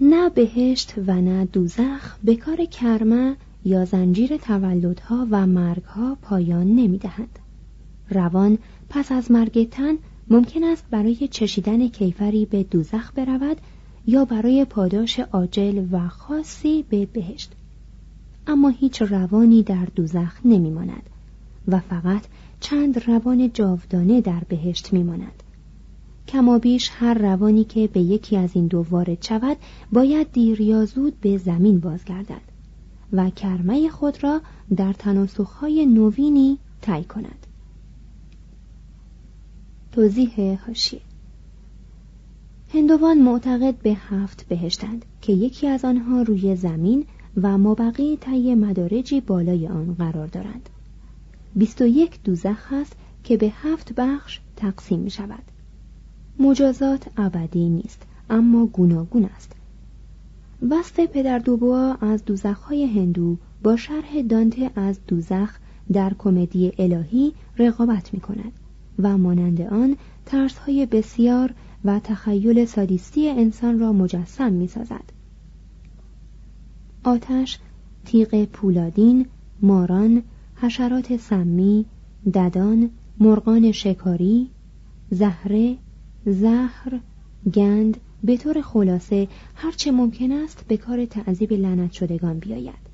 نه 0.02 0.30
بهشت 0.30 0.94
و 1.08 1.22
نه 1.22 1.46
دوزخ 1.46 2.18
به 2.24 2.36
کار 2.36 2.66
کرمه 2.66 3.36
یا 3.66 3.86
زنجیر 3.86 4.38
تولدها 4.38 5.28
و 5.32 5.48
مرگها 5.48 6.18
پایان 6.22 6.68
نمی 6.68 6.98
دهند. 6.98 7.40
روان 8.14 8.58
پس 8.90 9.12
از 9.12 9.32
مرگ 9.32 9.70
تن 9.70 9.96
ممکن 10.30 10.64
است 10.64 10.86
برای 10.92 11.28
چشیدن 11.28 11.88
کیفری 11.88 12.46
به 12.46 12.64
دوزخ 12.64 13.12
برود 13.16 13.58
یا 14.08 14.26
برای 14.26 14.66
پاداش 14.66 15.20
عاجل 15.20 15.86
و 15.92 16.08
خاصی 16.08 16.84
به 16.90 17.06
بهشت. 17.06 17.52
اما 18.48 18.70
هیچ 18.70 19.02
روانی 19.02 19.64
در 19.64 19.88
دوزخ 19.96 20.46
نمیماند 20.46 21.10
و 21.68 21.80
فقط 21.80 22.22
چند 22.60 23.10
روان 23.10 23.52
جاودانه 23.54 24.22
در 24.22 24.42
بهشت 24.50 24.94
میماند. 24.94 25.44
کمابیش 26.28 26.90
هر 26.94 27.14
روانی 27.14 27.64
که 27.64 27.88
به 27.88 28.00
یکی 28.00 28.38
از 28.38 28.50
این 28.54 28.68
دو 28.68 28.86
وارد 28.90 29.24
شود 29.24 29.58
باید 29.92 30.32
دیر 30.32 30.62
یا 30.62 30.86
زود 30.86 31.20
به 31.22 31.38
زمین 31.38 31.80
بازگردد 31.80 32.42
و 33.14 33.30
کرمه 33.30 33.90
خود 33.90 34.24
را 34.24 34.42
در 34.76 34.94
تناسخهای 34.94 35.86
نوینی 35.86 36.58
طی 36.82 37.04
کند. 37.04 37.48
توضیح 39.94 40.60
هاشیه 40.68 41.02
هندوان 42.74 43.18
معتقد 43.18 43.76
به 43.76 43.94
هفت 43.94 44.48
بهشتند 44.48 45.06
که 45.22 45.34
یکی 45.34 45.68
از 45.68 45.86
آنها 45.86 46.22
روی 46.22 46.56
زمین 46.56 47.06
و 47.42 47.58
مابقی 47.58 48.18
طی 48.18 48.56
مدارجی 48.56 49.22
بالای 49.22 49.68
آن 49.68 49.94
قرار 49.94 50.28
دارند. 50.28 50.70
بیست 51.56 51.82
و 51.82 51.86
یک 51.86 52.24
دوزخ 52.24 52.74
هست 52.74 52.96
که 53.24 53.38
به 53.38 53.52
هفت 53.56 53.94
بخش 53.94 54.40
تقسیم 54.56 55.00
می 55.00 55.10
شود. 55.10 55.44
مجازات 56.40 57.08
ابدی 57.18 57.70
نیست 57.70 58.02
اما 58.30 58.66
گوناگون 58.66 59.26
است. 59.26 59.52
وصف 60.70 61.00
پدر 61.00 61.40
دوبوا 61.40 61.94
از 61.94 62.26
دوزخهای 62.26 62.86
هندو 62.86 63.38
با 63.64 63.76
شرح 63.76 64.22
دانته 64.22 64.72
از 64.76 65.00
دوزخ 65.08 65.60
در 65.94 66.14
کمدی 66.18 66.72
الهی 66.78 67.34
رقابت 67.58 68.14
می 68.14 68.20
کند. 68.20 68.52
و 69.00 69.18
مانند 69.18 69.62
آن 69.62 69.98
ترسهای 70.26 70.86
بسیار 70.86 71.54
و 71.86 72.00
تخیل 72.00 72.66
سادیستی 72.66 73.30
انسان 73.30 73.80
را 73.80 73.94
مجسم 73.94 74.54
می 74.54 74.68
سازد. 74.68 75.04
آتش، 77.04 77.60
تیغ 78.06 78.46
پولادین، 78.46 79.26
ماران، 79.62 80.24
حشرات 80.56 81.18
سمی، 81.18 81.86
ددان، 82.34 82.90
مرغان 83.20 83.72
شکاری، 83.72 84.50
زهره، 85.12 85.78
زهر، 86.26 87.00
گند 87.54 87.98
به 88.24 88.38
طور 88.38 88.62
خلاصه 88.62 89.28
هرچه 89.56 89.92
ممکن 89.92 90.32
است 90.32 90.66
به 90.68 90.78
کار 90.78 91.06
تعذیب 91.06 91.54
لعنت 91.54 91.92
شدگان 91.92 92.40
بیاید. 92.40 92.93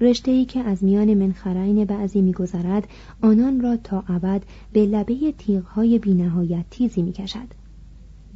رشته 0.00 0.30
ای 0.30 0.44
که 0.44 0.60
از 0.60 0.84
میان 0.84 1.14
منخرین 1.14 1.84
بعضی 1.84 2.22
میگذرد 2.22 2.88
آنان 3.22 3.60
را 3.60 3.76
تا 3.76 4.04
ابد 4.08 4.42
به 4.72 4.86
لبه 4.86 5.32
تیغهای 5.38 5.98
بینهایت 5.98 6.64
تیزی 6.70 7.02
می‌کشد. 7.02 7.62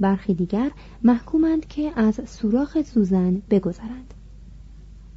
برخی 0.00 0.34
دیگر 0.34 0.70
محکومند 1.02 1.66
که 1.66 1.92
از 1.96 2.20
سوراخ 2.26 2.82
سوزن 2.82 3.42
بگذرند. 3.50 4.14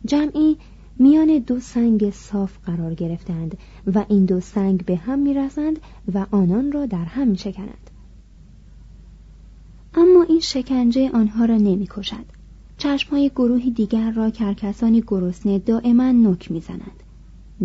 جمعی 0.06 0.58
میان 1.00 1.38
دو 1.38 1.60
سنگ 1.60 2.10
صاف 2.10 2.58
قرار 2.66 2.94
گرفتند 2.94 3.58
و 3.96 4.06
این 4.10 4.26
دو 4.26 4.40
سنگ 4.40 4.86
به 4.86 4.96
هم 4.96 5.20
می‌رسند 5.20 5.80
و 6.14 6.26
آنان 6.32 6.72
را 6.72 6.86
در 6.86 7.06
هم 7.06 7.28
میشکنند. 7.28 7.90
اما 9.94 10.24
این 10.24 10.40
شکنجه 10.40 11.10
آنها 11.14 11.46
را 11.46 11.56
نمی‌کشد. 11.56 12.39
چشمهای 12.80 13.30
گروهی 13.30 13.72
دیگر 13.72 14.12
را 14.12 14.30
کرکسانی 14.30 15.04
گرسنه 15.08 15.60
دائما 15.60 16.12
نک 16.12 16.52
می‌زنند 16.52 17.04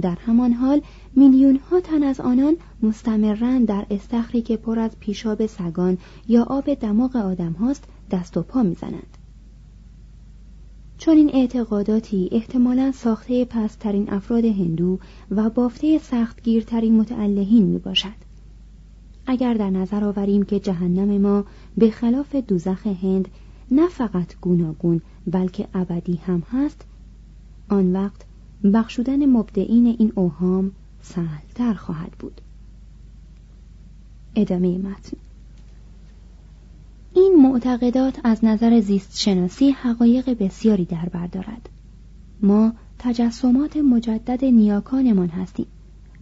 در 0.01 0.19
همان 0.27 0.53
حال 0.53 0.81
میلیون 1.17 1.57
ها 1.71 1.81
تن 1.81 2.03
از 2.03 2.21
آنان 2.21 2.57
مستمرن 2.83 3.65
در 3.65 3.87
استخری 3.91 4.43
که 4.43 4.57
پر 4.57 4.79
از 4.79 4.91
پیشاب 5.01 5.47
سگان 5.47 5.99
یا 6.29 6.43
آب 6.43 6.75
دماغ 6.75 7.17
آدم 7.17 7.53
هاست 7.53 7.85
دست 8.11 8.37
و 8.37 8.43
پا 8.43 8.63
می‌زنند 8.63 9.19
چون 10.99 11.17
این 11.17 11.31
اعتقاداتی 11.35 12.29
احتمالا 12.33 12.93
ساخته 12.93 13.45
پسترین 13.45 14.11
افراد 14.11 14.45
هندو 14.45 14.99
و 15.31 15.51
بافته 15.51 15.99
سختگیرترین 15.99 16.97
متعلهین 16.97 17.63
می 17.63 17.79
باشد. 17.79 18.25
اگر 19.27 19.55
در 19.55 19.71
نظر 19.71 20.05
آوریم 20.05 20.43
که 20.43 20.61
جهنم 20.61 21.21
ما 21.21 21.45
به 21.79 21.91
خلاف 21.91 22.37
دوزخ 22.37 22.87
هند 22.87 23.29
نه 23.71 23.89
فقط 23.89 24.35
گوناگون 24.41 25.01
بلکه 25.27 25.69
ابدی 25.75 26.17
هم 26.17 26.43
هست. 26.53 26.85
آن 27.69 27.93
وقت 27.93 28.25
بخشودن 28.73 29.27
مبدعین 29.27 29.87
این 29.87 30.13
اوهام 30.15 30.73
سهلتر 31.03 31.75
خواهد 31.75 32.13
بود. 32.19 32.41
ادامه 34.37 34.79
متن. 34.79 35.17
این 37.15 37.37
معتقدات 37.43 38.21
از 38.25 38.45
نظر 38.45 38.81
زیست 38.81 39.19
شناسی 39.19 39.71
حقایق 39.71 40.39
بسیاری 40.39 40.85
در 40.85 41.09
بر 41.09 41.27
دارد. 41.27 41.69
ما 42.43 42.73
تجسمات 42.99 43.77
مجدد 43.77 44.45
نیاکانمان 44.45 45.29
هستیم 45.29 45.67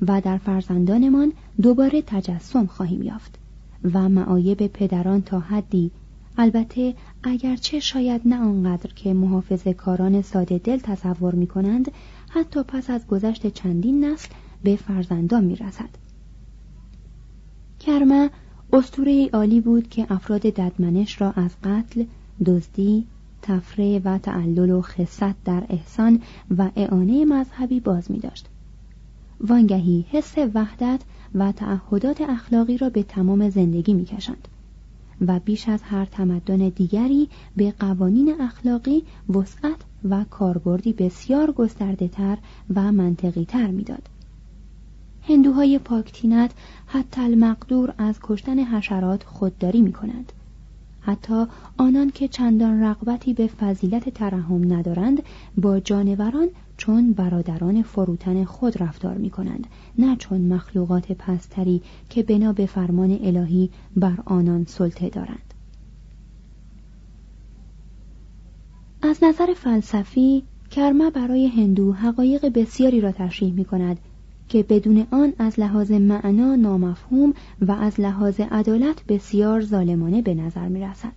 و 0.09 0.21
در 0.21 0.39
فرزندانمان 0.39 1.33
دوباره 1.63 2.03
تجسم 2.07 2.67
خواهیم 2.67 3.03
یافت 3.03 3.39
و 3.95 4.09
معایب 4.09 4.67
پدران 4.67 5.23
تا 5.23 5.41
حدی 5.41 5.91
البته 6.39 6.95
اگرچه 7.23 7.81
شاید 7.81 8.21
نه 8.25 8.37
آنقدر 8.37 8.93
که 8.93 9.15
محافظ 9.15 9.69
کاران 9.69 10.23
ساده 10.23 10.59
دل 10.59 10.79
تصور 10.79 11.35
می 11.35 11.47
کنند 11.47 11.91
حتی 12.29 12.63
پس 12.63 12.91
از 12.91 13.07
گذشت 13.07 13.47
چندین 13.47 14.05
نسل 14.05 14.29
به 14.63 14.77
فرزندان 14.77 15.45
می 15.45 15.57
رسد. 15.57 15.89
کرمه 17.81 18.31
استوره 18.73 19.29
عالی 19.33 19.61
بود 19.61 19.89
که 19.89 20.07
افراد 20.11 20.41
ددمنش 20.41 21.21
را 21.21 21.31
از 21.31 21.51
قتل، 21.65 22.05
دزدی، 22.47 23.07
تفره 23.43 24.01
و 24.05 24.19
تعلل 24.19 24.71
و 24.71 24.83
خصت 24.83 25.45
در 25.45 25.63
احسان 25.69 26.21
و 26.59 26.71
اعانه 26.77 27.25
مذهبی 27.25 27.81
باز 27.81 28.11
می 28.11 28.19
داشت. 28.19 28.49
وانگهی 29.41 30.05
حس 30.11 30.35
وحدت 30.55 31.01
و 31.35 31.53
تعهدات 31.53 32.21
اخلاقی 32.21 32.79
را 32.79 32.91
به 32.91 33.03
تمام 33.03 33.51
زندگی 33.51 33.95
می 33.95 34.05
کشند. 34.05 34.49
و 35.27 35.41
بیش 35.41 35.69
از 35.69 35.83
هر 35.83 36.05
تمدن 36.05 36.69
دیگری 36.69 37.29
به 37.57 37.75
قوانین 37.79 38.41
اخلاقی 38.41 39.03
وسعت 39.29 39.77
و 40.11 40.25
کاربردی 40.31 40.93
بسیار 40.93 41.53
گسترده 41.53 42.09
تر 42.09 42.39
و 42.75 42.93
منطقی 42.93 43.45
تر 43.45 43.67
می‌داد. 43.67 44.09
هندوهای 45.29 45.79
پاکتینت 45.79 46.51
حتی 46.87 47.21
المقدور 47.21 47.95
از 47.99 48.19
کشتن 48.23 48.59
حشرات 48.59 49.25
خودداری 49.25 49.81
می 49.81 49.93
کنند. 49.93 50.33
حتی 51.01 51.47
آنان 51.77 52.11
که 52.11 52.29
چندان 52.29 52.83
رغبتی 52.83 53.35
به 53.35 53.47
فضیلت 53.47 54.09
ترحم 54.09 54.73
ندارند 54.73 55.23
با 55.57 55.81
جانوران 55.81 56.49
چون 56.83 57.13
برادران 57.13 57.83
فروتن 57.83 58.45
خود 58.45 58.83
رفتار 58.83 59.15
می 59.15 59.31
کنند 59.31 59.67
نه 59.99 60.17
چون 60.17 60.41
مخلوقات 60.41 61.13
پستری 61.13 61.83
که 62.11 62.23
بنا 62.23 62.53
به 62.53 62.67
فرمان 62.67 63.19
الهی 63.23 63.71
بر 63.97 64.19
آنان 64.25 64.65
سلطه 64.65 65.09
دارند 65.09 65.55
از 69.03 69.25
نظر 69.25 69.55
فلسفی 69.55 70.43
کرمه 70.71 71.11
برای 71.11 71.47
هندو 71.47 71.93
حقایق 71.93 72.47
بسیاری 72.47 73.01
را 73.01 73.13
تشریح 73.13 73.53
می 73.53 73.65
کند 73.65 73.99
که 74.49 74.63
بدون 74.63 75.07
آن 75.11 75.33
از 75.39 75.61
لحاظ 75.61 75.91
معنا 75.91 76.57
نامفهوم 76.57 77.35
و 77.61 77.73
از 77.73 78.01
لحاظ 78.01 78.41
عدالت 78.41 79.05
بسیار 79.09 79.61
ظالمانه 79.61 80.23
به 80.23 80.35
نظر 80.35 80.69
می 80.69 80.81
رسد. 80.81 81.13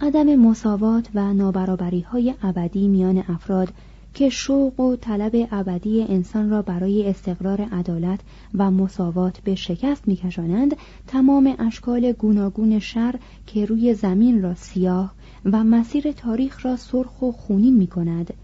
عدم 0.00 0.36
مساوات 0.36 1.08
و 1.14 1.34
نابرابری 1.34 2.00
های 2.00 2.34
ابدی 2.42 2.88
میان 2.88 3.24
افراد 3.28 3.72
که 4.16 4.28
شوق 4.28 4.80
و 4.80 4.96
طلب 4.96 5.48
ابدی 5.50 6.02
انسان 6.02 6.50
را 6.50 6.62
برای 6.62 7.08
استقرار 7.08 7.60
عدالت 7.60 8.20
و 8.54 8.70
مساوات 8.70 9.40
به 9.40 9.54
شکست 9.54 10.08
میکشانند 10.08 10.76
تمام 11.06 11.54
اشکال 11.58 12.12
گوناگون 12.12 12.78
شر 12.78 13.14
که 13.46 13.64
روی 13.64 13.94
زمین 13.94 14.42
را 14.42 14.54
سیاه 14.54 15.12
و 15.44 15.64
مسیر 15.64 16.12
تاریخ 16.12 16.66
را 16.66 16.76
سرخ 16.76 17.22
و 17.22 17.32
خونین 17.32 17.76
می 17.76 17.86
کند 17.86 18.34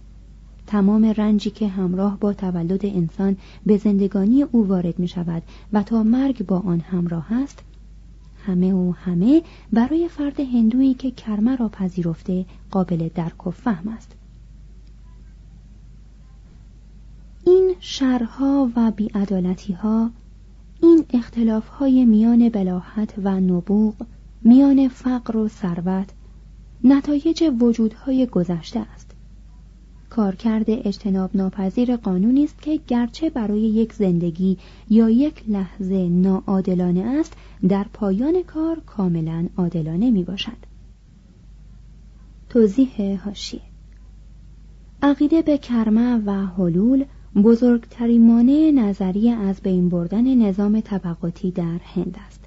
تمام 0.66 1.04
رنجی 1.04 1.50
که 1.50 1.68
همراه 1.68 2.18
با 2.20 2.32
تولد 2.32 2.87
انسان 2.87 3.37
به 3.66 3.76
زندگانی 3.76 4.42
او 4.42 4.68
وارد 4.68 4.98
می 4.98 5.08
شود 5.08 5.42
و 5.72 5.82
تا 5.82 6.02
مرگ 6.02 6.46
با 6.46 6.58
آن 6.58 6.80
همراه 6.80 7.32
است 7.32 7.62
همه 8.46 8.72
و 8.72 8.92
همه 8.92 9.42
برای 9.72 10.08
فرد 10.08 10.40
هندویی 10.40 10.94
که 10.94 11.11
کرمه 11.11 11.56
را 11.56 11.68
پذیرفته 11.68 12.44
قابل 12.70 13.08
درک 13.14 13.46
و 13.46 13.50
فهم 13.50 13.88
است. 13.88 14.16
این 17.44 17.74
شرها 17.81 18.70
و 18.76 18.90
بیعدالتیها 18.90 20.11
این 20.83 21.05
اختلافهای 21.14 22.05
میان 22.05 22.48
بلاحت 22.48 23.14
و 23.18 23.40
نبوغ 23.40 23.94
میان 24.42 24.88
فقر 24.88 25.37
و 25.37 25.48
ثروت 25.48 26.09
نتایج 26.85 27.52
وجودهای 27.61 28.26
گذشته 28.26 28.81
است. 28.81 29.11
کارکرد 30.11 30.64
اجتناب 30.68 31.31
ناپذیر 31.35 31.96
قانونی 31.96 32.44
است 32.44 32.62
که 32.62 32.81
گرچه 32.87 33.31
برای 33.31 33.61
یک 33.61 33.92
زندگی 33.92 34.59
یا 34.90 35.11
یک 35.11 35.44
لحظه 35.48 36.09
ناعادلانه 36.09 37.00
است 37.00 37.37
در 37.68 37.87
پایان 37.92 38.42
کار 38.42 38.81
کاملا 38.87 39.48
عادلانه 39.57 40.11
می 40.11 40.24
باشد 40.24 40.57
توضیح 42.48 43.20
هاشیه 43.24 43.61
عقیده 45.02 45.42
به 45.42 45.59
کرمه 45.59 46.16
و 46.26 46.46
حلول 46.46 47.05
بزرگترین 47.37 48.27
مانع 48.27 48.71
نظری 48.75 49.31
از 49.31 49.61
بین 49.61 49.88
بردن 49.88 50.35
نظام 50.35 50.81
طبقاتی 50.81 51.51
در 51.51 51.79
هند 51.95 52.16
است 52.27 52.45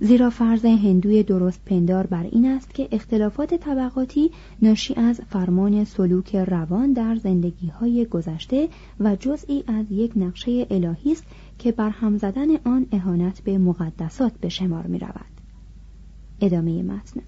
زیرا 0.00 0.30
فرض 0.30 0.64
هندوی 0.64 1.22
درست 1.22 1.60
پندار 1.66 2.06
بر 2.06 2.22
این 2.22 2.46
است 2.46 2.74
که 2.74 2.88
اختلافات 2.92 3.54
طبقاتی 3.54 4.30
ناشی 4.62 4.94
از 4.94 5.20
فرمان 5.28 5.84
سلوک 5.84 6.36
روان 6.36 6.92
در 6.92 7.16
زندگی 7.16 7.66
های 7.66 8.04
گذشته 8.04 8.68
و 9.00 9.16
جزئی 9.16 9.64
از 9.66 9.86
یک 9.90 10.12
نقشه 10.16 10.66
الهی 10.70 11.12
است 11.12 11.24
که 11.58 11.72
بر 11.72 11.90
هم 11.90 12.16
زدن 12.18 12.56
آن 12.64 12.86
اهانت 12.92 13.40
به 13.40 13.58
مقدسات 13.58 14.32
به 14.40 14.48
شمار 14.48 14.86
می 14.86 14.98
رود. 14.98 15.34
ادامه 16.40 16.82
متن 16.82 17.20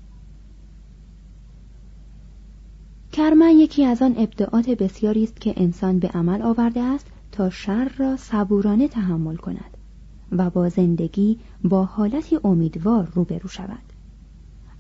کرما 3.17 3.49
یکی 3.49 3.85
از 3.85 4.03
آن 4.03 4.15
ابداعات 4.19 4.71
بسیاری 4.71 5.25
است 5.25 5.41
که 5.41 5.55
انسان 5.57 5.99
به 5.99 6.09
عمل 6.09 6.43
آورده 6.43 6.81
است 6.81 7.07
تا 7.33 7.51
شر 7.51 7.89
را 7.97 8.17
صبورانه 8.17 8.89
تحمل 8.89 9.37
کند 9.37 9.77
و 10.33 10.51
با 10.51 10.69
زندگی 10.69 11.39
با 11.65 11.85
حالتی 11.85 12.39
امیدوار 12.45 13.09
روبرو 13.15 13.49
شود. 13.49 13.83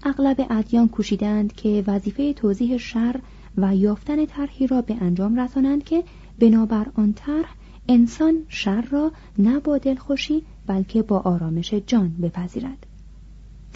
اغلب 0.02 0.46
ادیان 0.50 0.88
کوشیدند 0.88 1.52
که 1.52 1.84
وظیفه 1.86 2.32
توضیح 2.32 2.76
شر 2.76 3.20
و 3.56 3.76
یافتن 3.76 4.26
طرحی 4.26 4.66
را 4.66 4.82
به 4.82 4.94
انجام 5.00 5.40
رسانند 5.40 5.84
که 5.84 6.04
بنابر 6.38 6.86
آن 6.94 7.12
طرح 7.12 7.54
انسان 7.88 8.42
شر 8.48 8.80
را 8.80 9.12
نه 9.38 9.60
با 9.60 9.78
دلخوشی 9.78 10.42
بلکه 10.66 11.02
با 11.02 11.18
آرامش 11.18 11.74
جان 11.74 12.08
بپذیرد. 12.22 12.86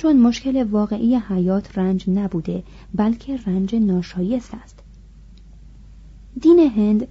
چون 0.01 0.17
مشکل 0.17 0.63
واقعی 0.63 1.17
حیات 1.17 1.79
رنج 1.79 2.11
نبوده 2.11 2.63
بلکه 2.95 3.37
رنج 3.47 3.75
ناشایست 3.75 4.55
است. 4.55 4.79
دین 6.41 6.59
هند 6.59 7.09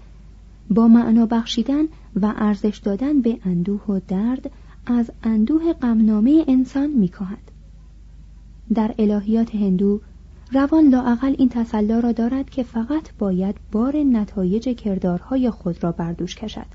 با 0.69 0.87
معنا 0.87 1.25
بخشیدن 1.25 1.83
و 2.15 2.33
ارزش 2.35 2.77
دادن 2.77 3.21
به 3.21 3.39
اندوه 3.45 3.85
و 3.85 3.99
درد 4.07 4.51
از 4.85 5.11
اندوه 5.23 5.73
غمنامه 5.73 6.45
انسان 6.47 6.89
میکاهد. 6.89 7.51
در 8.73 8.95
الهیات 8.99 9.55
هندو 9.55 10.01
روان 10.51 10.89
لاعقل 10.89 11.35
این 11.37 11.49
تسلا 11.49 11.99
را 11.99 12.11
دارد 12.11 12.49
که 12.49 12.63
فقط 12.63 13.09
باید 13.19 13.55
بار 13.71 13.97
نتایج 13.97 14.69
کردارهای 14.69 15.49
خود 15.49 15.83
را 15.83 15.91
بردوش 15.91 16.35
کشد. 16.35 16.67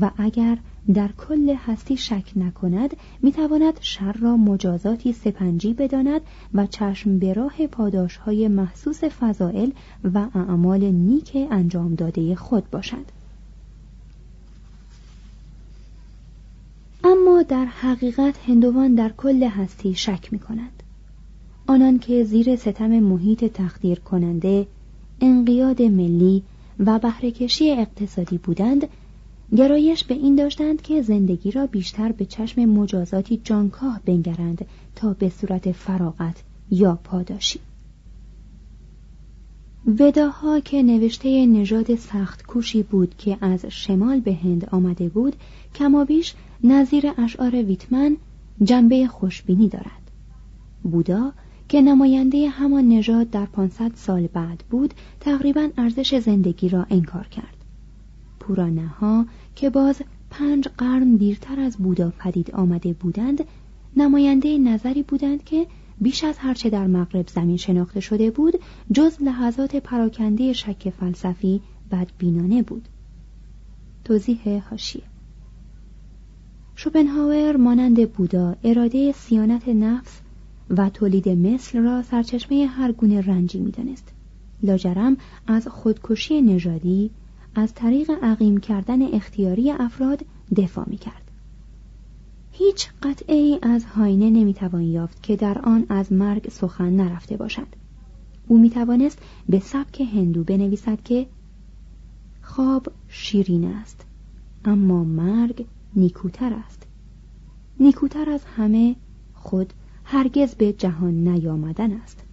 و 0.00 0.10
اگر 0.16 0.58
در 0.94 1.08
کل 1.12 1.54
هستی 1.66 1.96
شک 1.96 2.32
نکند 2.36 2.96
می‌تواند 3.22 3.74
شر 3.80 4.12
را 4.12 4.36
مجازاتی 4.36 5.12
سپنجی 5.12 5.74
بداند 5.74 6.20
و 6.54 6.66
چشم 6.66 7.18
به 7.18 7.32
راه 7.32 7.66
پاداشهای 7.66 8.48
محسوس 8.48 9.04
فضائل 9.04 9.70
و 10.14 10.26
اعمال 10.34 10.80
نیک 10.80 11.36
انجام 11.50 11.94
داده 11.94 12.34
خود 12.34 12.70
باشد 12.70 13.20
اما 17.04 17.42
در 17.42 17.64
حقیقت 17.64 18.34
هندوان 18.48 18.94
در 18.94 19.08
کل 19.08 19.42
هستی 19.42 19.94
شک 19.94 20.32
می. 20.32 20.40
آنان 21.66 21.98
که 21.98 22.24
زیر 22.24 22.56
ستم 22.56 23.00
محیط 23.00 23.44
تخدیر 23.44 24.00
کننده 24.00 24.66
انقیاد 25.20 25.82
ملی 25.82 26.42
و 26.78 26.98
بهرهکشی 26.98 27.70
اقتصادی 27.70 28.38
بودند 28.38 28.88
گرایش 29.56 30.04
به 30.04 30.14
این 30.14 30.34
داشتند 30.34 30.82
که 30.82 31.02
زندگی 31.02 31.50
را 31.50 31.66
بیشتر 31.66 32.12
به 32.12 32.24
چشم 32.24 32.64
مجازاتی 32.64 33.40
جانکاه 33.44 34.00
بنگرند 34.04 34.66
تا 34.96 35.12
به 35.12 35.28
صورت 35.28 35.72
فراغت 35.72 36.42
یا 36.70 36.98
پاداشی. 37.04 37.60
وداها 39.86 40.60
که 40.60 40.82
نوشته 40.82 41.46
نژاد 41.46 41.94
سخت 41.94 42.46
کوشی 42.46 42.82
بود 42.82 43.14
که 43.18 43.38
از 43.40 43.66
شمال 43.66 44.20
به 44.20 44.34
هند 44.34 44.68
آمده 44.72 45.08
بود 45.08 45.36
کمابیش 45.74 46.34
نظیر 46.64 47.12
اشعار 47.18 47.54
ویتمن 47.62 48.16
جنبه 48.62 49.06
خوشبینی 49.06 49.68
دارد. 49.68 50.10
بودا 50.82 51.32
که 51.68 51.80
نماینده 51.80 52.48
همان 52.48 52.88
نژاد 52.88 53.30
در 53.30 53.46
500 53.46 53.92
سال 53.94 54.26
بعد 54.26 54.64
بود 54.70 54.94
تقریبا 55.20 55.68
ارزش 55.76 56.18
زندگی 56.18 56.68
را 56.68 56.86
انکار 56.90 57.26
کرد. 57.26 57.56
پورانه 58.40 58.86
ها 58.86 59.26
که 59.54 59.70
باز 59.70 60.02
پنج 60.30 60.68
قرن 60.78 61.16
دیرتر 61.16 61.60
از 61.60 61.76
بودا 61.76 62.12
پدید 62.18 62.50
آمده 62.50 62.92
بودند 62.92 63.44
نماینده 63.96 64.58
نظری 64.58 65.02
بودند 65.02 65.44
که 65.44 65.66
بیش 66.00 66.24
از 66.24 66.38
هرچه 66.38 66.70
در 66.70 66.86
مغرب 66.86 67.28
زمین 67.28 67.56
شناخته 67.56 68.00
شده 68.00 68.30
بود 68.30 68.54
جز 68.92 69.16
لحظات 69.20 69.76
پراکنده 69.76 70.52
شک 70.52 70.90
فلسفی 70.90 71.60
بدبینانه 71.92 72.62
بود. 72.62 72.88
توضیح 74.04 74.62
هاشیه 74.70 75.02
شوپنهاور 76.74 77.56
مانند 77.56 78.10
بودا 78.12 78.56
اراده 78.64 79.12
سیانت 79.12 79.68
نفس 79.68 80.20
و 80.70 80.90
تولید 80.90 81.28
مثل 81.28 81.78
را 81.78 82.02
سرچشمه 82.02 82.66
هر 82.66 82.92
گونه 82.92 83.20
رنجی 83.20 83.60
می‌دانست. 83.60 84.12
لاجرم 84.62 85.16
از 85.46 85.68
خودکشی 85.68 86.42
نژادی 86.42 87.10
از 87.54 87.74
طریق 87.74 88.10
عقیم 88.22 88.58
کردن 88.58 89.14
اختیاری 89.14 89.70
افراد 89.70 90.24
دفاع 90.56 90.84
می 90.88 90.96
کرد. 90.96 91.30
هیچ 92.52 92.88
قطعه 93.02 93.36
ای 93.36 93.58
از 93.62 93.84
هاینه 93.84 94.30
نمی‌توان 94.30 94.82
یافت 94.82 95.22
که 95.22 95.36
در 95.36 95.58
آن 95.58 95.86
از 95.88 96.12
مرگ 96.12 96.48
سخن 96.48 96.92
نرفته 96.92 97.36
باشد. 97.36 97.66
او 98.48 98.58
می 98.58 98.70
توانست 98.70 99.18
به 99.48 99.58
سبک 99.60 100.00
هندو 100.00 100.44
بنویسد 100.44 101.02
که 101.02 101.26
خواب 102.42 102.92
شیرین 103.08 103.64
است 103.64 104.06
اما 104.64 105.04
مرگ 105.04 105.66
نیکوتر 105.96 106.52
است 106.52 106.86
نیکوتر 107.80 108.30
از 108.30 108.44
همه 108.44 108.96
خود 109.34 109.72
هرگز 110.04 110.54
به 110.54 110.72
جهان 110.72 111.28
نیامدن 111.28 111.92
است 111.92 112.24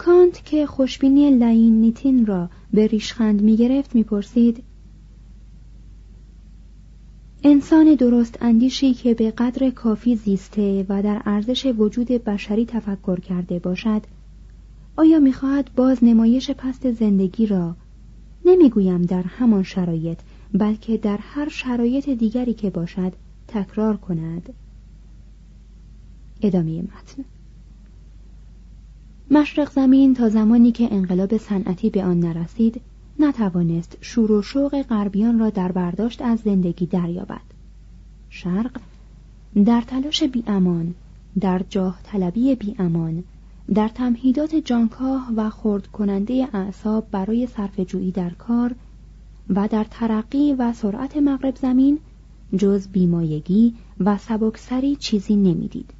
کانت 0.00 0.44
که 0.44 0.66
خوشبینی 0.66 1.30
لعین 1.30 1.80
نیتین 1.80 2.26
را 2.26 2.50
به 2.72 2.86
ریشخند 2.86 3.42
می 3.42 3.56
گرفت 3.56 3.94
می 3.94 4.04
پرسید 4.04 4.62
انسان 7.44 7.94
درست 7.94 8.38
اندیشی 8.40 8.94
که 8.94 9.14
به 9.14 9.30
قدر 9.30 9.70
کافی 9.70 10.16
زیسته 10.16 10.86
و 10.88 11.02
در 11.02 11.22
ارزش 11.24 11.66
وجود 11.78 12.06
بشری 12.06 12.66
تفکر 12.66 13.20
کرده 13.20 13.58
باشد 13.58 14.02
آیا 14.96 15.18
می‌خواهد 15.18 15.70
باز 15.76 16.04
نمایش 16.04 16.50
پست 16.50 16.92
زندگی 16.92 17.46
را؟ 17.46 17.76
نمی‌گویم 18.44 19.02
در 19.02 19.22
همان 19.22 19.62
شرایط 19.62 20.18
بلکه 20.54 20.96
در 20.96 21.18
هر 21.20 21.48
شرایط 21.48 22.08
دیگری 22.08 22.54
که 22.54 22.70
باشد 22.70 23.12
تکرار 23.48 23.96
کند. 23.96 24.52
ادامه 26.42 26.82
متن. 26.82 27.24
مشرق 29.32 29.72
زمین 29.72 30.14
تا 30.14 30.28
زمانی 30.28 30.72
که 30.72 30.94
انقلاب 30.94 31.36
صنعتی 31.36 31.90
به 31.90 32.04
آن 32.04 32.20
نرسید 32.20 32.80
نتوانست 33.18 33.98
شور 34.00 34.32
و 34.32 34.42
شوق 34.42 34.82
غربیان 34.82 35.38
را 35.38 35.50
در 35.50 35.72
برداشت 35.72 36.22
از 36.22 36.40
زندگی 36.40 36.86
دریابد 36.86 37.40
شرق 38.28 38.80
در 39.64 39.80
تلاش 39.80 40.24
امان 40.46 40.94
در 41.40 41.62
جاه 41.68 42.00
طلبی 42.02 42.74
امان 42.78 43.24
در 43.74 43.88
تمهیدات 43.88 44.54
جانکاه 44.54 45.32
و 45.36 45.50
خرد 45.50 45.86
کننده 45.86 46.48
اعصاب 46.52 47.10
برای 47.10 47.46
صرف 47.46 47.80
جویی 47.80 48.10
در 48.10 48.30
کار 48.30 48.74
و 49.50 49.68
در 49.68 49.86
ترقی 49.90 50.52
و 50.52 50.72
سرعت 50.72 51.16
مغرب 51.16 51.56
زمین 51.56 51.98
جز 52.56 52.88
بیمایگی 52.88 53.74
و 54.00 54.18
سبکسری 54.18 54.96
چیزی 54.96 55.36
نمی‌دید. 55.36 55.94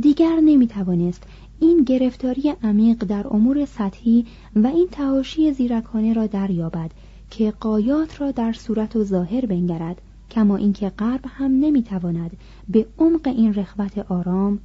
دیگر 0.00 0.40
نمی‌توانست 0.44 1.26
این 1.60 1.84
گرفتاری 1.84 2.54
عمیق 2.62 3.04
در 3.04 3.26
امور 3.26 3.64
سطحی 3.64 4.26
و 4.56 4.66
این 4.66 4.88
تهاشی 4.92 5.52
زیرکانه 5.52 6.12
را 6.12 6.26
دریابد 6.26 6.90
که 7.30 7.50
قایات 7.50 8.20
را 8.20 8.30
در 8.30 8.52
صورت 8.52 8.96
و 8.96 9.04
ظاهر 9.04 9.46
بنگرد 9.46 10.02
کما 10.30 10.56
اینکه 10.56 10.88
غرب 10.88 11.24
هم 11.26 11.50
نمی‌تواند 11.50 12.36
به 12.68 12.86
عمق 12.98 13.26
این 13.26 13.54
رخوت 13.54 13.98
آرام 13.98 14.58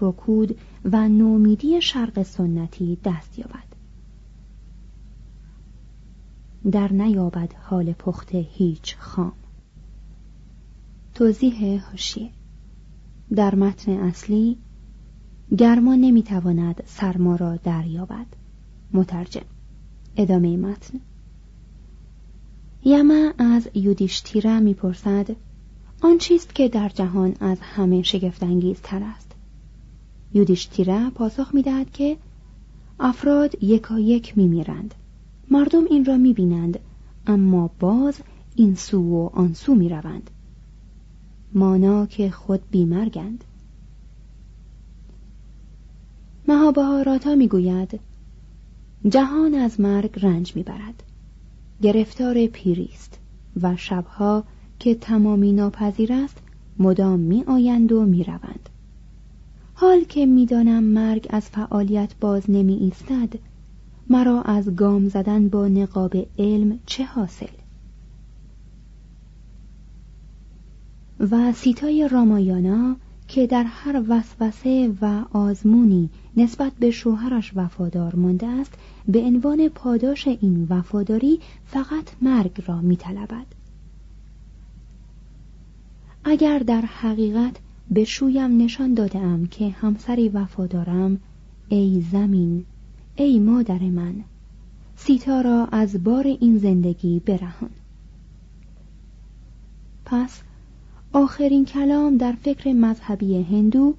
رکود 0.00 0.58
و 0.84 1.08
نومیدی 1.08 1.82
شرق 1.82 2.22
سنتی 2.22 2.98
دست 3.04 3.38
یابد. 3.38 3.70
در 6.72 6.92
نیابد 6.92 7.52
حال 7.62 7.92
پخته 7.92 8.38
هیچ 8.38 8.96
خام. 8.96 9.32
توضیح 11.14 11.84
هاشیه 11.90 12.30
در 13.34 13.54
متن 13.54 13.92
اصلی 13.92 14.56
گرما 15.58 15.94
نمی‌تواند 15.94 16.82
سرما 16.86 17.36
را 17.36 17.56
دریابد. 17.56 18.26
مترجم. 18.92 19.44
ادامه 20.16 20.56
متن. 20.56 21.00
یما 22.84 23.32
از 23.38 23.68
یودیشتیره 23.74 24.60
می‌پرسد 24.60 25.36
آن 26.02 26.18
چیست 26.18 26.54
که 26.54 26.68
در 26.68 26.88
جهان 26.88 27.34
از 27.40 27.58
همه 27.60 28.02
شگفتانگیزتر 28.02 29.02
است؟ 29.02 29.32
یودیشتیره 30.34 31.10
پاسخ 31.10 31.54
می‌دهد 31.54 31.90
که 31.90 32.16
افراد 33.00 33.62
یکا 33.62 33.98
یک 33.98 34.38
میمیرند. 34.38 34.94
مردم 35.50 35.84
این 35.90 36.04
را 36.04 36.16
می‌بینند 36.16 36.78
اما 37.26 37.70
باز 37.78 38.20
این 38.54 38.74
سو 38.74 39.02
و 39.02 39.30
آن 39.32 39.54
سو 39.54 39.74
می‌روند. 39.74 40.30
مانا 41.54 42.06
که 42.06 42.30
خود 42.30 42.60
بیمرگند. 42.70 43.44
مهابهاراتا 46.50 47.34
می‌گوید 47.34 48.00
جهان 49.08 49.54
از 49.54 49.80
مرگ 49.80 50.10
رنج 50.22 50.56
می‌برد 50.56 51.02
گرفتار 51.82 52.46
پیری 52.46 52.88
است 52.92 53.18
و 53.62 53.76
شبها 53.76 54.44
که 54.78 54.94
تمامی 54.94 55.52
ناپذیر 55.52 56.12
است 56.12 56.38
مدام 56.78 57.20
می 57.20 57.44
آیند 57.44 57.92
و 57.92 58.04
می 58.04 58.24
روند. 58.24 58.68
حال 59.74 60.04
که 60.04 60.26
می‌دانم 60.26 60.84
مرگ 60.84 61.26
از 61.30 61.48
فعالیت 61.48 62.10
باز 62.20 62.50
نمی 62.50 62.74
ایستد 62.74 63.38
مرا 64.08 64.42
از 64.42 64.76
گام 64.76 65.08
زدن 65.08 65.48
با 65.48 65.68
نقاب 65.68 66.16
علم 66.38 66.78
چه 66.86 67.04
حاصل 67.04 67.46
و 71.30 71.52
سیتای 71.52 72.08
رامایانا 72.08 72.96
که 73.30 73.46
در 73.46 73.64
هر 73.64 74.02
وسوسه 74.08 74.92
و 75.02 75.24
آزمونی 75.32 76.10
نسبت 76.36 76.72
به 76.72 76.90
شوهرش 76.90 77.52
وفادار 77.54 78.14
مانده 78.14 78.46
است 78.46 78.74
به 79.08 79.18
عنوان 79.18 79.68
پاداش 79.68 80.28
این 80.28 80.66
وفاداری 80.70 81.40
فقط 81.66 82.04
مرگ 82.22 82.62
را 82.66 82.80
میطلبد. 82.80 83.46
اگر 86.24 86.58
در 86.58 86.80
حقیقت 86.80 87.56
به 87.90 88.04
شویم 88.04 88.62
نشان 88.62 88.94
داده 88.94 89.48
که 89.50 89.68
همسری 89.68 90.28
وفادارم 90.28 91.20
ای 91.68 92.04
زمین 92.12 92.64
ای 93.16 93.38
مادر 93.38 93.78
من 93.78 94.14
سیتا 94.96 95.40
را 95.40 95.66
از 95.72 96.04
بار 96.04 96.26
این 96.26 96.58
زندگی 96.58 97.20
برهان. 97.20 97.70
پس 100.04 100.42
آخرین 101.12 101.64
کلام 101.64 102.16
در 102.16 102.32
فکر 102.32 102.72
مذهبی 102.72 103.42
هندو 103.42 103.94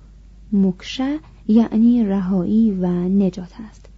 مکشه 0.53 1.19
یعنی 1.47 2.03
رهایی 2.03 2.71
و 2.71 2.87
نجات 3.09 3.53
است. 3.69 3.89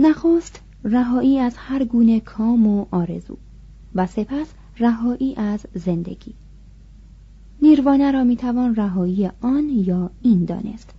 نخست 0.00 0.60
رهایی 0.84 1.38
از 1.38 1.54
هر 1.56 1.84
گونه 1.84 2.20
کام 2.20 2.66
و 2.66 2.86
آرزو 2.90 3.36
و 3.94 4.06
سپس 4.06 4.46
رهایی 4.78 5.34
از 5.36 5.66
زندگی. 5.74 6.34
نیروانه 7.62 8.10
را 8.10 8.24
می‌توان 8.24 8.74
رهایی 8.74 9.30
آن 9.40 9.68
یا 9.68 10.10
این 10.22 10.44
دانست. 10.44 10.90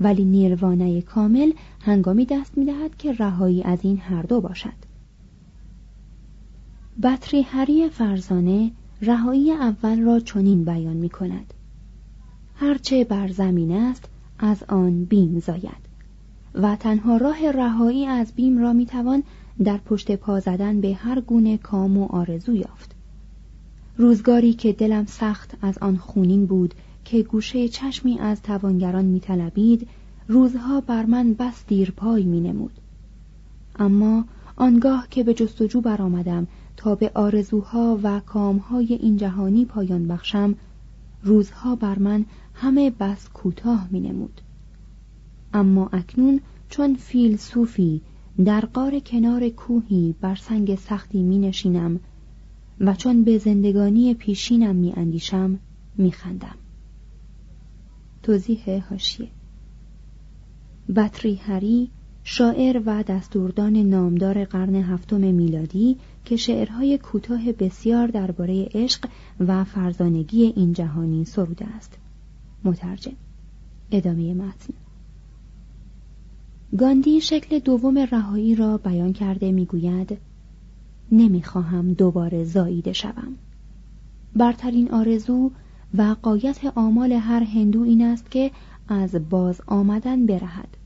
ولی 0.00 0.24
نیروانه 0.24 1.02
کامل 1.02 1.52
هنگامی 1.80 2.24
دست 2.24 2.58
می‌دهد 2.58 2.96
که 2.96 3.12
رهایی 3.12 3.62
از 3.62 3.78
این 3.82 3.98
هر 3.98 4.22
دو 4.22 4.40
باشد. 4.40 4.90
بطری 7.02 7.42
هری 7.42 7.88
فرزانه 7.88 8.70
رهایی 9.02 9.52
اول 9.52 10.00
را 10.00 10.20
چنین 10.20 10.64
بیان 10.64 10.96
می 10.96 11.08
کند 11.08 11.54
هرچه 12.54 13.04
بر 13.04 13.28
زمین 13.28 13.72
است 13.72 14.08
از 14.38 14.62
آن 14.68 15.04
بیم 15.04 15.38
زاید. 15.38 15.90
و 16.54 16.76
تنها 16.76 17.16
راه 17.16 17.50
رهایی 17.50 18.06
از 18.06 18.32
بیم 18.32 18.58
را 18.58 18.72
می 18.72 18.86
توان 18.86 19.22
در 19.64 19.76
پشت 19.76 20.16
پا 20.16 20.40
زدن 20.40 20.80
به 20.80 20.94
هر 20.94 21.20
گونه 21.20 21.56
کام 21.58 21.98
و 21.98 22.06
آرزو 22.06 22.54
یافت. 22.54 22.94
روزگاری 23.96 24.52
که 24.52 24.72
دلم 24.72 25.06
سخت 25.06 25.54
از 25.62 25.78
آن 25.78 25.96
خونین 25.96 26.46
بود 26.46 26.74
که 27.04 27.22
گوشه 27.22 27.68
چشمی 27.68 28.18
از 28.18 28.42
توانگران 28.42 29.04
میطلبید 29.04 29.88
روزها 30.28 30.80
بر 30.80 31.06
من 31.06 31.34
بس 31.34 31.64
دیرپای 31.66 32.24
می 32.24 32.40
نمود. 32.40 32.72
اما 33.78 34.24
آنگاه 34.56 35.06
که 35.10 35.24
به 35.24 35.34
جستجو 35.34 35.80
برآمدم 35.80 36.46
تا 36.80 36.94
به 36.94 37.10
آرزوها 37.14 37.98
و 38.02 38.20
کامهای 38.20 38.94
این 38.94 39.16
جهانی 39.16 39.64
پایان 39.64 40.08
بخشم 40.08 40.54
روزها 41.22 41.76
بر 41.76 41.98
من 41.98 42.24
همه 42.54 42.90
بس 42.90 43.28
کوتاه 43.28 43.88
می 43.90 44.00
نمود. 44.00 44.40
اما 45.52 45.88
اکنون 45.92 46.40
چون 46.68 46.94
فیلسوفی 46.94 48.00
در 48.44 48.60
قار 48.60 48.98
کنار 48.98 49.48
کوهی 49.48 50.14
بر 50.20 50.34
سنگ 50.34 50.74
سختی 50.74 51.22
می 51.22 51.38
نشینم 51.38 52.00
و 52.80 52.94
چون 52.94 53.24
به 53.24 53.38
زندگانی 53.38 54.14
پیشینم 54.14 54.76
می 54.76 54.92
اندیشم 54.96 55.58
می 55.96 56.12
خندم. 56.12 56.56
توضیح 58.22 58.84
هاشیه 58.90 59.28
بطری 60.96 61.34
هری 61.34 61.90
شاعر 62.24 62.82
و 62.86 63.02
دستوردان 63.02 63.76
نامدار 63.76 64.44
قرن 64.44 64.74
هفتم 64.74 65.20
میلادی 65.20 65.96
که 66.24 66.36
شعرهای 66.36 66.98
کوتاه 66.98 67.52
بسیار 67.52 68.06
درباره 68.06 68.68
عشق 68.74 69.08
و 69.40 69.64
فرزانگی 69.64 70.42
این 70.42 70.72
جهانی 70.72 71.24
سروده 71.24 71.66
است. 71.66 71.98
مترجم 72.64 73.12
ادامه 73.90 74.34
متن. 74.34 74.74
گاندی 76.78 77.20
شکل 77.20 77.58
دوم 77.58 77.98
رهایی 77.98 78.54
را 78.54 78.78
بیان 78.78 79.12
کرده 79.12 79.52
می‌گوید 79.52 80.18
نمی‌خواهم 81.12 81.92
دوباره 81.92 82.44
زاییده 82.44 82.92
شوم. 82.92 83.36
برترین 84.36 84.90
آرزو 84.90 85.50
و 85.94 86.16
قایت 86.22 86.72
آمال 86.74 87.12
هر 87.12 87.42
هندو 87.42 87.82
این 87.82 88.02
است 88.02 88.30
که 88.30 88.50
از 88.88 89.28
باز 89.30 89.60
آمدن 89.66 90.26
برهد. 90.26 90.76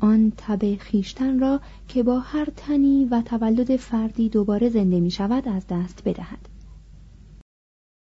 آن 0.00 0.32
تب 0.36 0.76
خیشتن 0.76 1.38
را 1.38 1.60
که 1.88 2.02
با 2.02 2.18
هر 2.18 2.48
تنی 2.56 3.04
و 3.04 3.22
تولد 3.22 3.76
فردی 3.76 4.28
دوباره 4.28 4.68
زنده 4.68 5.00
می 5.00 5.10
شود 5.10 5.48
از 5.48 5.66
دست 5.66 6.02
بدهد. 6.04 6.59